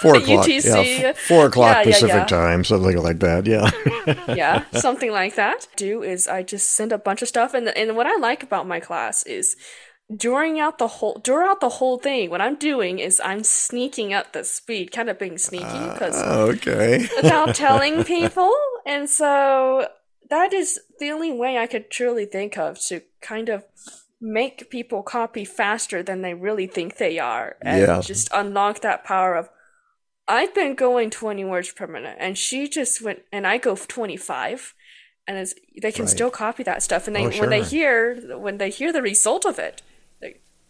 Four 0.00 0.16
o'clock. 0.16 0.46
UTC. 0.46 1.00
Yeah, 1.00 1.08
f- 1.08 1.18
four 1.18 1.46
o'clock 1.46 1.84
Yeah, 1.84 1.92
Pacific 1.92 2.16
yeah. 2.16 2.24
time, 2.24 2.64
something 2.64 2.96
like 2.96 3.18
that. 3.18 3.46
Yeah. 3.46 3.70
yeah, 4.34 4.64
something 4.72 5.10
like 5.12 5.34
that. 5.34 5.68
Do 5.76 6.02
is 6.02 6.26
I 6.26 6.42
just 6.42 6.70
send 6.70 6.90
a 6.92 6.96
bunch 6.96 7.20
of 7.20 7.28
stuff, 7.28 7.52
and 7.52 7.68
and 7.68 7.96
what 7.96 8.06
I 8.06 8.16
like 8.16 8.42
about 8.42 8.66
my 8.66 8.80
class 8.80 9.24
is 9.24 9.56
during 10.14 10.60
out 10.60 10.78
the 10.78 10.88
whole 10.88 11.20
throughout 11.24 11.60
the 11.60 11.68
whole 11.68 11.98
thing, 11.98 12.30
what 12.30 12.40
I'm 12.40 12.56
doing 12.56 12.98
is 13.00 13.20
I'm 13.22 13.44
sneaking 13.44 14.14
up 14.14 14.32
the 14.32 14.44
speed, 14.44 14.92
kind 14.92 15.10
of 15.10 15.18
being 15.18 15.36
sneaky 15.36 15.64
because 15.92 16.20
okay. 16.22 17.08
without 17.16 17.54
telling 17.54 18.04
people. 18.04 18.52
And 18.86 19.08
so 19.08 19.88
that 20.30 20.52
is 20.52 20.80
the 20.98 21.10
only 21.10 21.32
way 21.32 21.58
I 21.58 21.66
could 21.66 21.90
truly 21.90 22.26
think 22.26 22.56
of 22.56 22.80
to 22.86 23.02
kind 23.20 23.48
of 23.48 23.64
make 24.20 24.70
people 24.70 25.02
copy 25.02 25.44
faster 25.44 26.02
than 26.02 26.22
they 26.22 26.34
really 26.34 26.66
think 26.66 26.96
they 26.96 27.18
are 27.18 27.56
and 27.60 27.80
Yeah. 27.80 28.00
just 28.00 28.28
unlock 28.32 28.80
that 28.80 29.04
power 29.04 29.34
of 29.34 29.50
I've 30.26 30.54
been 30.54 30.74
going 30.74 31.10
20 31.10 31.44
words 31.44 31.70
per 31.72 31.86
minute 31.86 32.16
and 32.18 32.38
she 32.38 32.66
just 32.68 33.02
went 33.02 33.22
and 33.30 33.46
I 33.46 33.58
go 33.58 33.76
25 33.76 34.74
and 35.26 35.36
it's, 35.36 35.54
they 35.82 35.92
can 35.92 36.04
Right. 36.06 36.10
still 36.10 36.30
copy 36.30 36.62
that 36.62 36.82
stuff 36.82 37.06
and 37.06 37.14
they 37.14 37.26
Oh, 37.26 37.30
when 37.40 37.50
they 37.50 37.62
hear 37.62 38.38
when 38.38 38.56
they 38.58 38.70
hear 38.70 38.92
the 38.92 39.02
result 39.02 39.44
of 39.44 39.58
it 39.58 39.82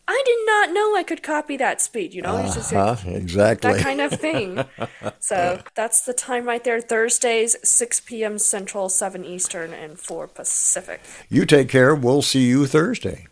I 0.06 0.22
did 0.26 0.38
not 0.46 0.74
know 0.74 0.94
I 0.96 1.02
could 1.02 1.22
copy 1.22 1.56
that 1.56 1.80
speed 1.80 2.12
you 2.14 2.20
know 2.22 2.42
just 2.42 2.72
like, 2.72 2.88
Uh-huh, 2.88 3.10
exactly. 3.10 3.72
that 3.72 3.80
kind 3.88 4.00
of 4.00 4.12
thing. 4.12 4.64
so 5.20 5.60
that's 5.74 6.02
the 6.02 6.12
time 6.12 6.44
right 6.46 6.62
there. 6.62 6.80
Thursdays, 6.80 7.56
6 7.62 8.00
p.m. 8.00 8.38
Central, 8.38 8.88
7 8.88 9.24
Eastern, 9.24 9.72
and 9.72 9.98
4 9.98 10.28
Pacific. 10.28 11.00
you 11.28 11.46
take 11.46 11.68
care. 11.68 11.94
We'll 11.94 12.22
see 12.22 12.44
you 12.46 12.66
Thursday. 12.66 13.26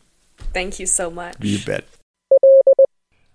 Thank 0.54 0.78
you 0.78 0.86
so 0.86 1.10
much. 1.10 1.36
You 1.40 1.58
bet. 1.64 1.84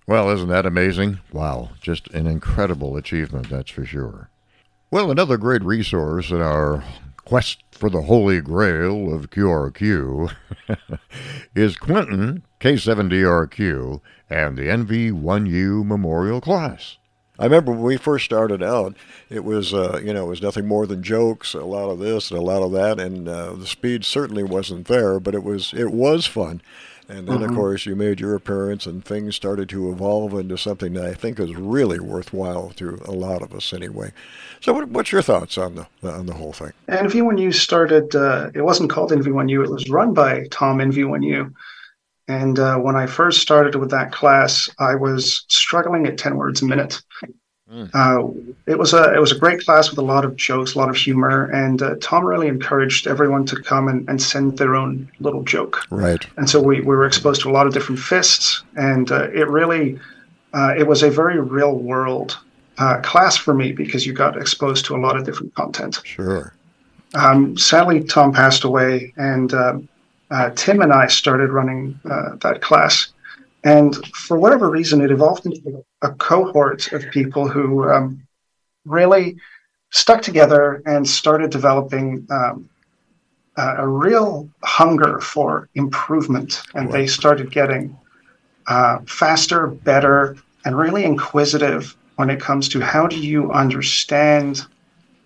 Well, 0.07 0.29
isn't 0.29 0.47
that 0.49 0.65
amazing? 0.65 1.19
Wow, 1.33 1.71
just 1.81 2.07
an 2.09 2.27
incredible 2.27 2.95
achievement, 2.95 3.49
that's 3.49 3.69
for 3.71 3.85
sure. 3.85 4.29
Well, 4.89 5.11
another 5.11 5.37
great 5.37 5.63
resource 5.63 6.31
in 6.31 6.41
our 6.41 6.83
quest 7.27 7.61
for 7.71 7.89
the 7.89 8.03
holy 8.03 8.39
grail 8.39 9.13
of 9.13 9.29
QRQ 9.29 10.33
is 11.55 11.75
Quentin 11.75 12.41
K7DRQ 12.61 13.99
and 14.29 14.57
the 14.57 14.67
NV1U 14.67 15.85
Memorial 15.85 16.39
Class. 16.39 16.95
I 17.37 17.43
remember 17.43 17.73
when 17.73 17.81
we 17.81 17.97
first 17.97 18.23
started 18.23 18.63
out, 18.63 18.95
it 19.29 19.43
was 19.43 19.73
uh, 19.73 19.99
you 20.01 20.13
know 20.13 20.23
it 20.27 20.29
was 20.29 20.41
nothing 20.41 20.67
more 20.67 20.87
than 20.87 21.03
jokes, 21.03 21.53
a 21.53 21.65
lot 21.65 21.89
of 21.89 21.99
this 21.99 22.31
and 22.31 22.39
a 22.39 22.43
lot 22.43 22.63
of 22.63 22.71
that, 22.71 22.97
and 22.97 23.27
uh, 23.27 23.55
the 23.55 23.67
speed 23.67 24.05
certainly 24.05 24.43
wasn't 24.43 24.87
there, 24.87 25.19
but 25.19 25.35
it 25.35 25.43
was 25.43 25.73
it 25.73 25.91
was 25.91 26.25
fun. 26.25 26.61
And 27.09 27.25
then, 27.25 27.37
mm-hmm. 27.37 27.49
of 27.49 27.55
course, 27.55 27.85
you 27.85 27.95
made 27.95 28.19
your 28.19 28.35
appearance, 28.35 28.85
and 28.85 29.03
things 29.03 29.35
started 29.35 29.69
to 29.69 29.89
evolve 29.89 30.33
into 30.33 30.57
something 30.57 30.91
that 30.93 31.05
I 31.05 31.13
think 31.13 31.39
is 31.39 31.55
really 31.55 32.01
worthwhile 32.01 32.71
to 32.71 32.99
a 33.05 33.11
lot 33.11 33.41
of 33.41 33.53
us, 33.53 33.71
anyway. 33.71 34.11
So, 34.59 34.73
what, 34.73 34.89
what's 34.89 35.13
your 35.13 35.21
thoughts 35.21 35.57
on 35.57 35.75
the 35.75 35.87
on 36.03 36.25
the 36.25 36.33
whole 36.33 36.51
thing? 36.51 36.73
NV1U 36.89 37.53
started. 37.53 38.13
Uh, 38.13 38.51
it 38.53 38.61
wasn't 38.61 38.89
called 38.89 39.11
NV1U; 39.11 39.63
it 39.63 39.71
was 39.71 39.89
run 39.89 40.13
by 40.13 40.47
Tom 40.51 40.79
NV1U. 40.79 41.53
And 42.27 42.59
uh, 42.59 42.77
when 42.77 42.97
I 42.97 43.05
first 43.05 43.41
started 43.41 43.75
with 43.75 43.91
that 43.91 44.11
class, 44.11 44.69
I 44.77 44.95
was 44.95 45.45
struggling 45.47 46.07
at 46.07 46.17
ten 46.17 46.35
words 46.35 46.61
a 46.61 46.65
minute. 46.65 47.01
Mm. 47.71 47.89
Uh, 47.93 48.53
it 48.65 48.79
was 48.79 48.93
a 48.93 49.13
it 49.13 49.19
was 49.19 49.33
a 49.33 49.37
great 49.37 49.65
class 49.65 49.89
with 49.89 49.99
a 49.99 50.03
lot 50.03 50.23
of 50.23 50.37
jokes, 50.37 50.75
a 50.75 50.77
lot 50.77 50.89
of 50.89 50.95
humor, 50.95 51.49
and 51.51 51.81
uh, 51.81 51.95
Tom 51.99 52.23
really 52.25 52.47
encouraged 52.47 53.07
everyone 53.07 53.45
to 53.47 53.61
come 53.61 53.89
and, 53.89 54.07
and 54.07 54.21
send 54.21 54.57
their 54.57 54.75
own 54.75 55.11
little 55.19 55.43
joke. 55.43 55.85
Right. 55.89 56.25
And 56.37 56.49
so 56.49 56.61
we, 56.61 56.79
we 56.79 56.95
were 56.95 57.05
exposed 57.05 57.41
to 57.41 57.49
a 57.49 57.51
lot 57.51 57.67
of 57.67 57.73
different 57.73 57.99
fists, 57.99 58.63
and 58.77 59.11
uh, 59.11 59.29
it 59.31 59.49
really 59.49 59.99
uh, 60.53 60.75
it 60.77 60.87
was 60.87 61.03
a 61.03 61.09
very 61.09 61.41
real 61.41 61.75
world 61.75 62.37
uh, 62.77 63.01
class 63.01 63.35
for 63.35 63.53
me 63.53 63.73
because 63.73 64.05
you 64.05 64.13
got 64.13 64.37
exposed 64.37 64.85
to 64.85 64.95
a 64.95 64.99
lot 64.99 65.17
of 65.17 65.25
different 65.25 65.53
content. 65.55 65.99
Sure. 66.05 66.53
Um, 67.15 67.57
sadly, 67.57 68.01
Tom 68.01 68.31
passed 68.31 68.63
away, 68.63 69.13
and 69.17 69.53
uh, 69.53 69.79
Tim 70.55 70.81
and 70.81 70.93
I 70.93 71.07
started 71.07 71.49
running 71.49 71.99
that 72.03 72.61
class. 72.61 73.11
And 73.67 73.93
for 74.15 74.39
whatever 74.39 74.69
reason, 74.69 75.01
it 75.01 75.11
evolved 75.11 75.45
into 75.45 75.83
a 76.01 76.11
cohort 76.11 76.89
of 76.93 77.11
people 77.11 77.49
who 77.49 77.89
um, 77.89 78.25
really 78.85 79.35
stuck 79.89 80.21
together 80.21 80.81
and 80.85 81.05
started 81.05 81.49
developing 81.49 82.25
um, 82.31 82.69
a 83.57 83.85
real 83.85 84.49
hunger 84.63 85.19
for 85.19 85.67
improvement. 85.75 86.61
And 86.75 86.93
they 86.93 87.07
started 87.07 87.51
getting 87.51 87.97
uh, 88.67 88.99
faster, 89.05 89.67
better, 89.67 90.37
and 90.63 90.77
really 90.77 91.03
inquisitive 91.03 91.93
when 92.15 92.29
it 92.29 92.39
comes 92.39 92.69
to 92.69 92.79
how 92.79 93.05
do 93.05 93.19
you 93.19 93.51
understand 93.51 94.61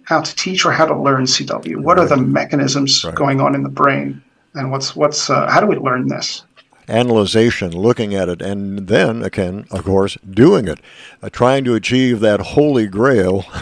how 0.05 0.19
to 0.19 0.35
teach 0.35 0.65
or 0.65 0.71
how 0.71 0.87
to 0.87 0.97
learn 0.99 1.25
CW? 1.25 1.83
What 1.83 1.99
are 1.99 2.07
the 2.07 2.17
mechanisms 2.17 3.03
right. 3.03 3.13
going 3.13 3.39
on 3.39 3.53
in 3.53 3.61
the 3.61 3.69
brain? 3.69 4.23
And 4.55 4.71
what's 4.71 4.95
what's 4.95 5.29
uh, 5.29 5.47
how 5.47 5.59
do 5.59 5.67
we 5.67 5.75
learn 5.75 6.07
this? 6.07 6.43
Analyzation, 6.91 7.71
looking 7.71 8.13
at 8.13 8.29
it, 8.29 8.41
and 8.41 8.87
then, 8.87 9.23
again, 9.23 9.65
of 9.71 9.83
course, 9.83 10.17
doing 10.29 10.67
it, 10.67 10.79
uh, 11.21 11.29
trying 11.29 11.63
to 11.63 11.75
achieve 11.75 12.19
that 12.19 12.41
holy 12.41 12.87
grail. 12.87 13.45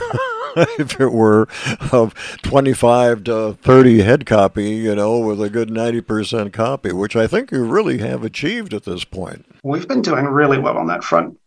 if 0.80 1.00
it 1.00 1.12
were 1.12 1.48
of 1.92 2.14
25 2.42 3.24
to 3.26 3.54
30 3.62 4.02
head 4.02 4.26
copy, 4.26 4.72
you 4.72 4.96
know, 4.96 5.20
with 5.20 5.42
a 5.42 5.50
good 5.50 5.70
90% 5.70 6.52
copy, 6.54 6.92
which 6.92 7.16
I 7.16 7.28
think 7.28 7.52
you 7.52 7.64
really 7.64 8.00
have 8.00 8.24
achieved 8.24 8.74
at 8.74 8.84
this 8.84 9.04
point. 9.04 9.46
We've 9.64 9.88
been 9.88 10.02
doing 10.02 10.26
really 10.26 10.58
well 10.58 10.78
on 10.78 10.88
that 10.88 11.04
front. 11.04 11.38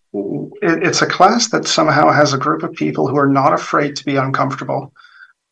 It's 0.63 1.03
a 1.03 1.07
class 1.07 1.49
that 1.51 1.67
somehow 1.67 2.13
has 2.13 2.33
a 2.33 2.39
group 2.39 2.63
of 2.63 2.73
people 2.75 3.09
who 3.09 3.17
are 3.17 3.29
not 3.29 3.53
afraid 3.53 3.97
to 3.97 4.05
be 4.05 4.17
uncomfortable 4.17 4.93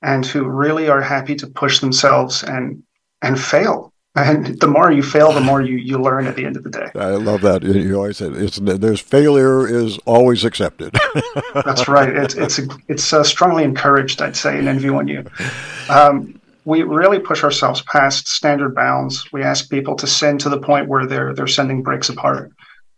and 0.02 0.24
who 0.24 0.44
really 0.44 0.88
are 0.88 1.00
happy 1.00 1.34
to 1.36 1.46
push 1.46 1.80
themselves 1.80 2.42
and 2.42 2.82
and 3.22 3.38
fail 3.38 3.89
and 4.16 4.58
the 4.60 4.66
more 4.66 4.90
you 4.90 5.02
fail, 5.02 5.32
the 5.32 5.40
more 5.40 5.60
you, 5.60 5.76
you 5.76 5.96
learn 5.98 6.26
at 6.26 6.34
the 6.34 6.44
end 6.44 6.56
of 6.56 6.64
the 6.64 6.70
day. 6.70 6.88
I 6.96 7.10
love 7.10 7.42
that. 7.42 7.62
You 7.62 7.94
always 7.96 8.16
said 8.16 8.32
it's 8.32 8.58
there's 8.58 9.00
failure 9.00 9.68
is 9.68 9.98
always 9.98 10.44
accepted. 10.44 10.96
That's 11.54 11.86
right. 11.86 12.08
It's 12.08 12.34
it's 12.34 12.60
it's 12.88 13.12
uh, 13.12 13.22
strongly 13.22 13.62
encouraged, 13.62 14.20
I'd 14.20 14.36
say, 14.36 14.58
in 14.58 14.64
NV1U. 14.64 15.90
Um, 15.90 16.40
we 16.64 16.82
really 16.82 17.20
push 17.20 17.44
ourselves 17.44 17.82
past 17.82 18.26
standard 18.26 18.74
bounds. 18.74 19.30
We 19.32 19.42
ask 19.42 19.70
people 19.70 19.94
to 19.96 20.06
send 20.06 20.40
to 20.40 20.48
the 20.48 20.58
point 20.58 20.88
where 20.88 21.06
they're 21.06 21.32
they're 21.32 21.46
sending 21.46 21.82
breaks 21.82 22.08
apart. 22.08 22.52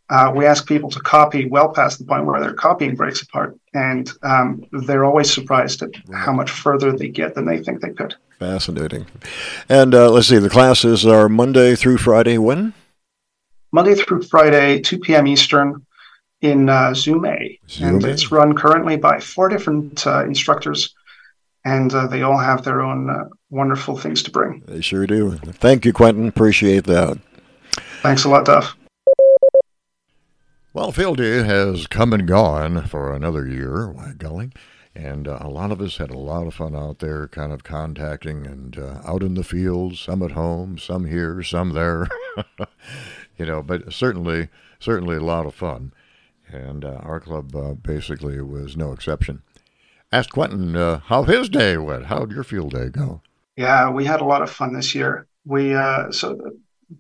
Uh, 0.08 0.32
we 0.34 0.44
ask 0.44 0.66
people 0.66 0.90
to 0.90 1.00
copy 1.00 1.46
well 1.46 1.70
past 1.70 1.98
the 1.98 2.04
point 2.04 2.26
where 2.26 2.40
they're 2.40 2.54
copying 2.54 2.94
breaks 2.94 3.22
apart, 3.22 3.58
and 3.72 4.10
um, 4.22 4.64
they're 4.72 5.04
always 5.04 5.32
surprised 5.32 5.82
at 5.82 5.90
how 6.12 6.32
much 6.32 6.50
further 6.50 6.92
they 6.92 7.08
get 7.08 7.34
than 7.34 7.46
they 7.46 7.62
think 7.62 7.80
they 7.80 7.90
could. 7.90 8.14
Fascinating. 8.42 9.06
And 9.68 9.94
uh, 9.94 10.10
let's 10.10 10.26
see, 10.26 10.38
the 10.38 10.50
classes 10.50 11.06
are 11.06 11.28
Monday 11.28 11.76
through 11.76 11.98
Friday. 11.98 12.38
When? 12.38 12.74
Monday 13.70 13.94
through 13.94 14.22
Friday, 14.22 14.80
2 14.80 14.98
p.m. 14.98 15.28
Eastern 15.28 15.86
in 16.40 16.68
uh, 16.68 16.92
Zoom 16.92 17.24
A. 17.24 17.60
Zoom 17.70 17.88
and 17.88 18.04
A. 18.04 18.10
it's 18.10 18.32
run 18.32 18.56
currently 18.56 18.96
by 18.96 19.20
four 19.20 19.48
different 19.48 20.04
uh, 20.08 20.24
instructors, 20.24 20.92
and 21.64 21.94
uh, 21.94 22.08
they 22.08 22.22
all 22.22 22.36
have 22.36 22.64
their 22.64 22.82
own 22.82 23.08
uh, 23.08 23.28
wonderful 23.50 23.96
things 23.96 24.24
to 24.24 24.32
bring. 24.32 24.60
They 24.66 24.80
sure 24.80 25.06
do. 25.06 25.36
Thank 25.36 25.84
you, 25.84 25.92
Quentin. 25.92 26.26
Appreciate 26.26 26.82
that. 26.84 27.20
Thanks 28.02 28.24
a 28.24 28.28
lot, 28.28 28.44
Duff. 28.44 28.76
Well, 30.72 30.90
Field 30.90 31.18
Day 31.18 31.44
has 31.44 31.86
come 31.86 32.12
and 32.12 32.26
gone 32.26 32.86
for 32.88 33.14
another 33.14 33.46
year. 33.46 33.88
Why, 33.88 34.14
golly. 34.18 34.50
And 34.94 35.26
uh, 35.26 35.38
a 35.40 35.48
lot 35.48 35.72
of 35.72 35.80
us 35.80 35.96
had 35.96 36.10
a 36.10 36.18
lot 36.18 36.46
of 36.46 36.54
fun 36.54 36.76
out 36.76 36.98
there, 36.98 37.26
kind 37.28 37.52
of 37.52 37.64
contacting 37.64 38.46
and 38.46 38.78
uh, 38.78 39.00
out 39.04 39.22
in 39.22 39.34
the 39.34 39.44
fields, 39.44 39.98
some 40.00 40.22
at 40.22 40.32
home, 40.32 40.76
some 40.76 41.06
here, 41.06 41.42
some 41.42 41.70
there. 41.70 42.08
you 43.38 43.46
know, 43.46 43.62
but 43.62 43.92
certainly, 43.92 44.48
certainly 44.78 45.16
a 45.16 45.22
lot 45.22 45.46
of 45.46 45.54
fun. 45.54 45.92
And 46.48 46.84
uh, 46.84 47.00
our 47.02 47.20
club 47.20 47.56
uh, 47.56 47.72
basically 47.72 48.40
was 48.42 48.76
no 48.76 48.92
exception. 48.92 49.42
Asked 50.12 50.32
Quentin 50.32 50.76
uh, 50.76 50.98
how 50.98 51.22
his 51.22 51.48
day 51.48 51.78
went. 51.78 52.06
How'd 52.06 52.32
your 52.32 52.44
field 52.44 52.72
day 52.72 52.90
go? 52.90 53.22
Yeah, 53.56 53.90
we 53.90 54.04
had 54.04 54.20
a 54.20 54.26
lot 54.26 54.42
of 54.42 54.50
fun 54.50 54.74
this 54.74 54.94
year. 54.94 55.26
We 55.46 55.74
uh, 55.74 56.10
so 56.12 56.52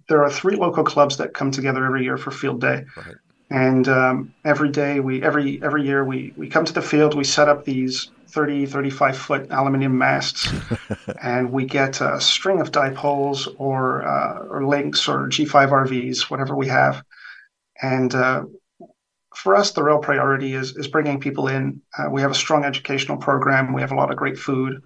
there 0.08 0.22
are 0.22 0.30
three 0.30 0.56
local 0.56 0.84
clubs 0.84 1.18
that 1.18 1.34
come 1.34 1.50
together 1.50 1.84
every 1.84 2.04
year 2.04 2.16
for 2.16 2.30
field 2.30 2.60
day. 2.60 2.84
Right. 2.96 3.14
And 3.52 3.86
um, 3.86 4.34
every 4.46 4.70
day, 4.70 5.00
we 5.00 5.22
every 5.22 5.62
every 5.62 5.84
year 5.84 6.02
we 6.04 6.32
we 6.38 6.48
come 6.48 6.64
to 6.64 6.72
the 6.72 6.80
field, 6.80 7.14
we 7.14 7.24
set 7.24 7.50
up 7.50 7.66
these 7.66 8.10
30, 8.28 8.64
35 8.64 9.16
foot 9.18 9.46
aluminum 9.50 9.98
masts, 9.98 10.50
and 11.22 11.52
we 11.52 11.66
get 11.66 12.00
a 12.00 12.18
string 12.18 12.62
of 12.62 12.72
dipoles 12.72 13.46
or 13.58 14.04
uh, 14.08 14.38
or 14.48 14.64
links 14.64 15.06
or 15.06 15.28
G5 15.28 15.68
RVs, 15.68 16.30
whatever 16.30 16.56
we 16.56 16.68
have. 16.68 17.02
And 17.82 18.14
uh, 18.14 18.44
for 19.36 19.54
us, 19.54 19.72
the 19.72 19.82
real 19.82 19.98
priority 19.98 20.54
is 20.54 20.74
is 20.78 20.88
bringing 20.88 21.20
people 21.20 21.46
in. 21.46 21.82
Uh, 21.98 22.08
we 22.10 22.22
have 22.22 22.30
a 22.30 22.34
strong 22.34 22.64
educational 22.64 23.18
program. 23.18 23.74
We 23.74 23.82
have 23.82 23.92
a 23.92 23.96
lot 23.96 24.10
of 24.10 24.16
great 24.16 24.38
food. 24.38 24.82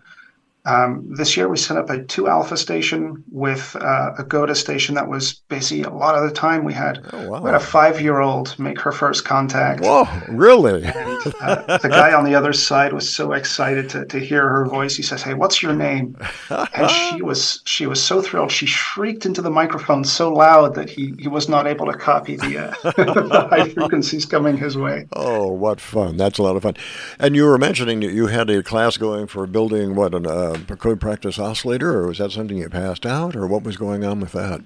Um, 0.66 1.06
this 1.08 1.36
year, 1.36 1.48
we 1.48 1.56
set 1.56 1.76
up 1.76 1.90
a 1.90 2.02
two 2.02 2.26
alpha 2.26 2.56
station 2.56 3.22
with 3.30 3.76
uh, 3.80 4.14
a 4.18 4.24
GOTA 4.24 4.56
station 4.56 4.96
that 4.96 5.08
was 5.08 5.34
busy 5.48 5.82
a 5.82 5.90
lot 5.90 6.16
of 6.16 6.28
the 6.28 6.34
time. 6.34 6.64
We 6.64 6.72
had, 6.72 7.06
oh, 7.12 7.30
wow. 7.30 7.40
we 7.40 7.50
had 7.50 7.54
a 7.54 7.64
five 7.64 8.00
year 8.00 8.18
old 8.18 8.58
make 8.58 8.80
her 8.80 8.90
first 8.90 9.24
contact. 9.24 9.82
Whoa, 9.82 10.08
really? 10.28 10.82
And, 10.82 10.96
uh, 11.40 11.78
the 11.78 11.88
guy 11.88 12.12
on 12.12 12.24
the 12.24 12.34
other 12.34 12.52
side 12.52 12.92
was 12.92 13.08
so 13.08 13.32
excited 13.32 13.88
to, 13.90 14.06
to 14.06 14.18
hear 14.18 14.48
her 14.48 14.66
voice. 14.66 14.96
He 14.96 15.04
says, 15.04 15.22
Hey, 15.22 15.34
what's 15.34 15.62
your 15.62 15.72
name? 15.72 16.16
And 16.50 16.90
she 16.90 17.22
was 17.22 17.62
she 17.64 17.86
was 17.86 18.02
so 18.02 18.20
thrilled. 18.20 18.50
She 18.50 18.66
shrieked 18.66 19.24
into 19.24 19.42
the 19.42 19.50
microphone 19.50 20.02
so 20.02 20.32
loud 20.32 20.74
that 20.74 20.90
he, 20.90 21.14
he 21.18 21.28
was 21.28 21.48
not 21.48 21.68
able 21.68 21.86
to 21.86 21.96
copy 21.96 22.34
the, 22.34 22.58
uh, 22.58 22.74
the 22.82 23.46
high 23.50 23.68
frequencies 23.68 24.26
coming 24.26 24.56
his 24.56 24.76
way. 24.76 25.06
Oh, 25.12 25.46
what 25.52 25.80
fun. 25.80 26.16
That's 26.16 26.38
a 26.38 26.42
lot 26.42 26.56
of 26.56 26.62
fun. 26.64 26.74
And 27.20 27.36
you 27.36 27.44
were 27.44 27.58
mentioning 27.58 28.00
that 28.00 28.12
you 28.12 28.26
had 28.26 28.50
a 28.50 28.64
class 28.64 28.96
going 28.96 29.28
for 29.28 29.46
building 29.46 29.94
what 29.94 30.12
an 30.12 30.26
uh, 30.26 30.55
a 30.68 30.76
code 30.76 31.00
practice 31.00 31.38
oscillator, 31.38 31.98
or 31.98 32.08
was 32.08 32.18
that 32.18 32.32
something 32.32 32.56
you 32.56 32.68
passed 32.68 33.06
out, 33.06 33.36
or 33.36 33.46
what 33.46 33.62
was 33.62 33.76
going 33.76 34.04
on 34.04 34.20
with 34.20 34.32
that? 34.32 34.62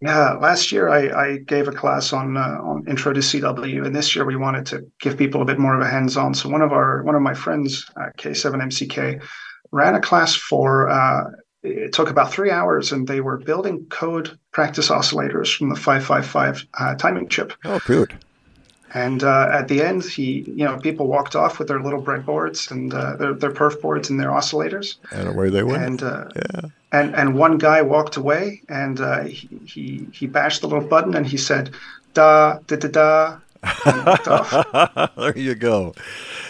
Yeah, 0.00 0.32
last 0.32 0.72
year 0.72 0.88
I, 0.88 1.26
I 1.26 1.36
gave 1.38 1.68
a 1.68 1.72
class 1.72 2.12
on 2.12 2.36
uh, 2.36 2.58
on 2.60 2.84
intro 2.88 3.12
to 3.12 3.20
CW, 3.20 3.86
and 3.86 3.94
this 3.94 4.16
year 4.16 4.24
we 4.24 4.36
wanted 4.36 4.66
to 4.66 4.84
give 5.00 5.16
people 5.16 5.42
a 5.42 5.44
bit 5.44 5.60
more 5.60 5.76
of 5.76 5.80
a 5.80 5.88
hands-on. 5.88 6.34
So 6.34 6.48
one 6.48 6.62
of 6.62 6.72
our 6.72 7.02
one 7.04 7.14
of 7.14 7.22
my 7.22 7.34
friends 7.34 7.88
at 7.96 8.16
K7MCK 8.16 9.22
ran 9.70 9.94
a 9.94 10.00
class 10.00 10.34
for. 10.34 10.88
Uh, 10.88 11.24
it 11.64 11.92
took 11.92 12.10
about 12.10 12.32
three 12.32 12.50
hours, 12.50 12.90
and 12.90 13.06
they 13.06 13.20
were 13.20 13.38
building 13.38 13.86
code 13.88 14.36
practice 14.50 14.88
oscillators 14.88 15.56
from 15.56 15.68
the 15.68 15.76
555 15.76 16.66
uh, 16.76 16.94
timing 16.96 17.28
chip. 17.28 17.52
Oh, 17.64 17.78
good. 17.86 18.18
And 18.94 19.24
uh, 19.24 19.48
at 19.50 19.68
the 19.68 19.82
end, 19.82 20.04
he, 20.04 20.42
you 20.46 20.64
know, 20.64 20.76
people 20.78 21.06
walked 21.06 21.34
off 21.34 21.58
with 21.58 21.68
their 21.68 21.80
little 21.80 22.02
breadboards 22.02 22.70
and 22.70 22.92
uh, 22.92 23.16
their, 23.16 23.32
their 23.32 23.50
perf 23.50 23.80
boards 23.80 24.10
and 24.10 24.20
their 24.20 24.28
oscillators. 24.28 24.96
And 25.10 25.28
away 25.28 25.48
they 25.48 25.62
went. 25.62 25.82
And, 25.82 26.02
uh, 26.02 26.28
yeah. 26.36 26.60
and, 26.92 27.14
and 27.14 27.34
one 27.34 27.56
guy 27.58 27.80
walked 27.80 28.16
away 28.16 28.62
and 28.68 29.00
uh, 29.00 29.22
he, 29.22 29.48
he, 29.64 30.06
he 30.12 30.26
bashed 30.26 30.60
the 30.60 30.68
little 30.68 30.86
button 30.86 31.14
and 31.14 31.26
he 31.26 31.38
said, 31.38 31.70
da, 32.12 32.58
da, 32.66 32.76
da, 32.76 32.88
da, 32.88 33.38
there 35.16 35.38
you 35.38 35.54
go. 35.54 35.94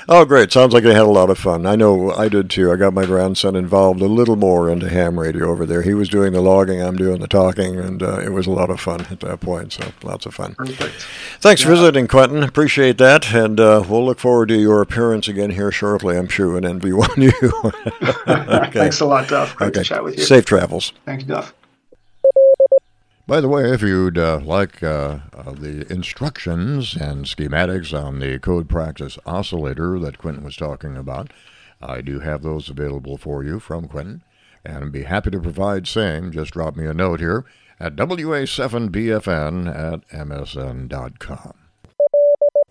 Oh, 0.08 0.24
great. 0.24 0.50
Sounds 0.50 0.72
like 0.72 0.82
they 0.82 0.94
had 0.94 1.02
a 1.02 1.10
lot 1.10 1.30
of 1.30 1.38
fun. 1.38 1.66
I 1.66 1.76
know 1.76 2.10
I 2.12 2.28
did 2.28 2.48
too. 2.50 2.72
I 2.72 2.76
got 2.76 2.94
my 2.94 3.04
grandson 3.04 3.54
involved 3.54 4.00
a 4.00 4.06
little 4.06 4.36
more 4.36 4.70
into 4.70 4.88
ham 4.88 5.18
radio 5.18 5.50
over 5.50 5.66
there. 5.66 5.82
He 5.82 5.94
was 5.94 6.08
doing 6.08 6.32
the 6.32 6.40
logging, 6.40 6.80
I'm 6.82 6.96
doing 6.96 7.20
the 7.20 7.28
talking, 7.28 7.78
and 7.78 8.02
uh, 8.02 8.18
it 8.20 8.30
was 8.30 8.46
a 8.46 8.50
lot 8.50 8.70
of 8.70 8.80
fun 8.80 9.02
at 9.10 9.20
that 9.20 9.40
point. 9.40 9.74
So 9.74 9.92
lots 10.02 10.26
of 10.26 10.34
fun. 10.34 10.54
Perfect. 10.54 11.06
Thanks 11.40 11.62
yeah. 11.62 11.68
for 11.68 11.74
visiting, 11.74 12.08
Quentin. 12.08 12.42
Appreciate 12.42 12.98
that. 12.98 13.32
And 13.32 13.60
uh, 13.60 13.84
we'll 13.86 14.04
look 14.04 14.18
forward 14.18 14.48
to 14.48 14.58
your 14.58 14.80
appearance 14.80 15.28
again 15.28 15.50
here 15.50 15.70
shortly, 15.70 16.16
I'm 16.16 16.28
sure, 16.28 16.56
in 16.56 16.64
NV1U. 16.64 18.22
okay. 18.66 18.70
Thanks 18.70 19.00
a 19.00 19.06
lot, 19.06 19.28
Duff. 19.28 19.54
Great 19.56 19.68
okay. 19.68 19.80
to 19.80 19.84
chat 19.84 20.02
with 20.02 20.16
you. 20.16 20.24
Safe 20.24 20.44
travels. 20.44 20.92
Thank 21.04 21.22
you, 21.22 21.26
Duff. 21.26 21.54
By 23.24 23.40
the 23.40 23.48
way, 23.48 23.70
if 23.70 23.82
you'd 23.82 24.18
uh, 24.18 24.40
like 24.40 24.82
uh, 24.82 25.20
uh, 25.32 25.52
the 25.52 25.90
instructions 25.90 26.96
and 26.96 27.24
schematics 27.24 27.96
on 27.96 28.18
the 28.18 28.40
code 28.40 28.68
practice 28.68 29.16
oscillator 29.24 30.00
that 30.00 30.18
Quentin 30.18 30.42
was 30.42 30.56
talking 30.56 30.96
about, 30.96 31.32
I 31.80 32.00
do 32.00 32.18
have 32.18 32.42
those 32.42 32.68
available 32.68 33.16
for 33.16 33.44
you 33.44 33.60
from 33.60 33.86
Quentin, 33.86 34.24
and 34.64 34.90
be 34.90 35.04
happy 35.04 35.30
to 35.30 35.38
provide 35.38 35.86
same. 35.86 36.32
Just 36.32 36.52
drop 36.52 36.74
me 36.74 36.84
a 36.86 36.92
note 36.92 37.20
here 37.20 37.44
at 37.78 37.94
WA7BFN 37.94 39.68
at 39.68 40.08
MSN.com. 40.08 41.54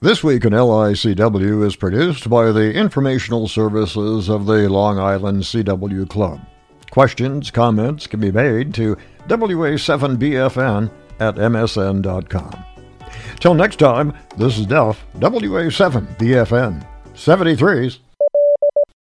This 0.01 0.23
Week 0.23 0.43
in 0.43 0.51
LICW 0.51 1.65
is 1.65 1.75
produced 1.77 2.29
by 2.29 2.51
the 2.51 2.73
informational 2.73 3.47
services 3.47 4.29
of 4.29 4.47
the 4.47 4.67
Long 4.67 4.99
Island 4.99 5.43
CW 5.43 6.09
Club. 6.09 6.41
Questions, 6.91 7.49
comments 7.51 8.05
can 8.05 8.19
be 8.19 8.31
made 8.31 8.73
to 8.73 8.97
WA7BFN 9.29 10.91
at 11.21 11.35
MSN.com. 11.35 12.65
Till 13.39 13.53
next 13.53 13.77
time, 13.77 14.13
this 14.37 14.57
is 14.57 14.65
Duff, 14.65 15.05
WA7BFN. 15.15 16.85
73's 17.13 17.99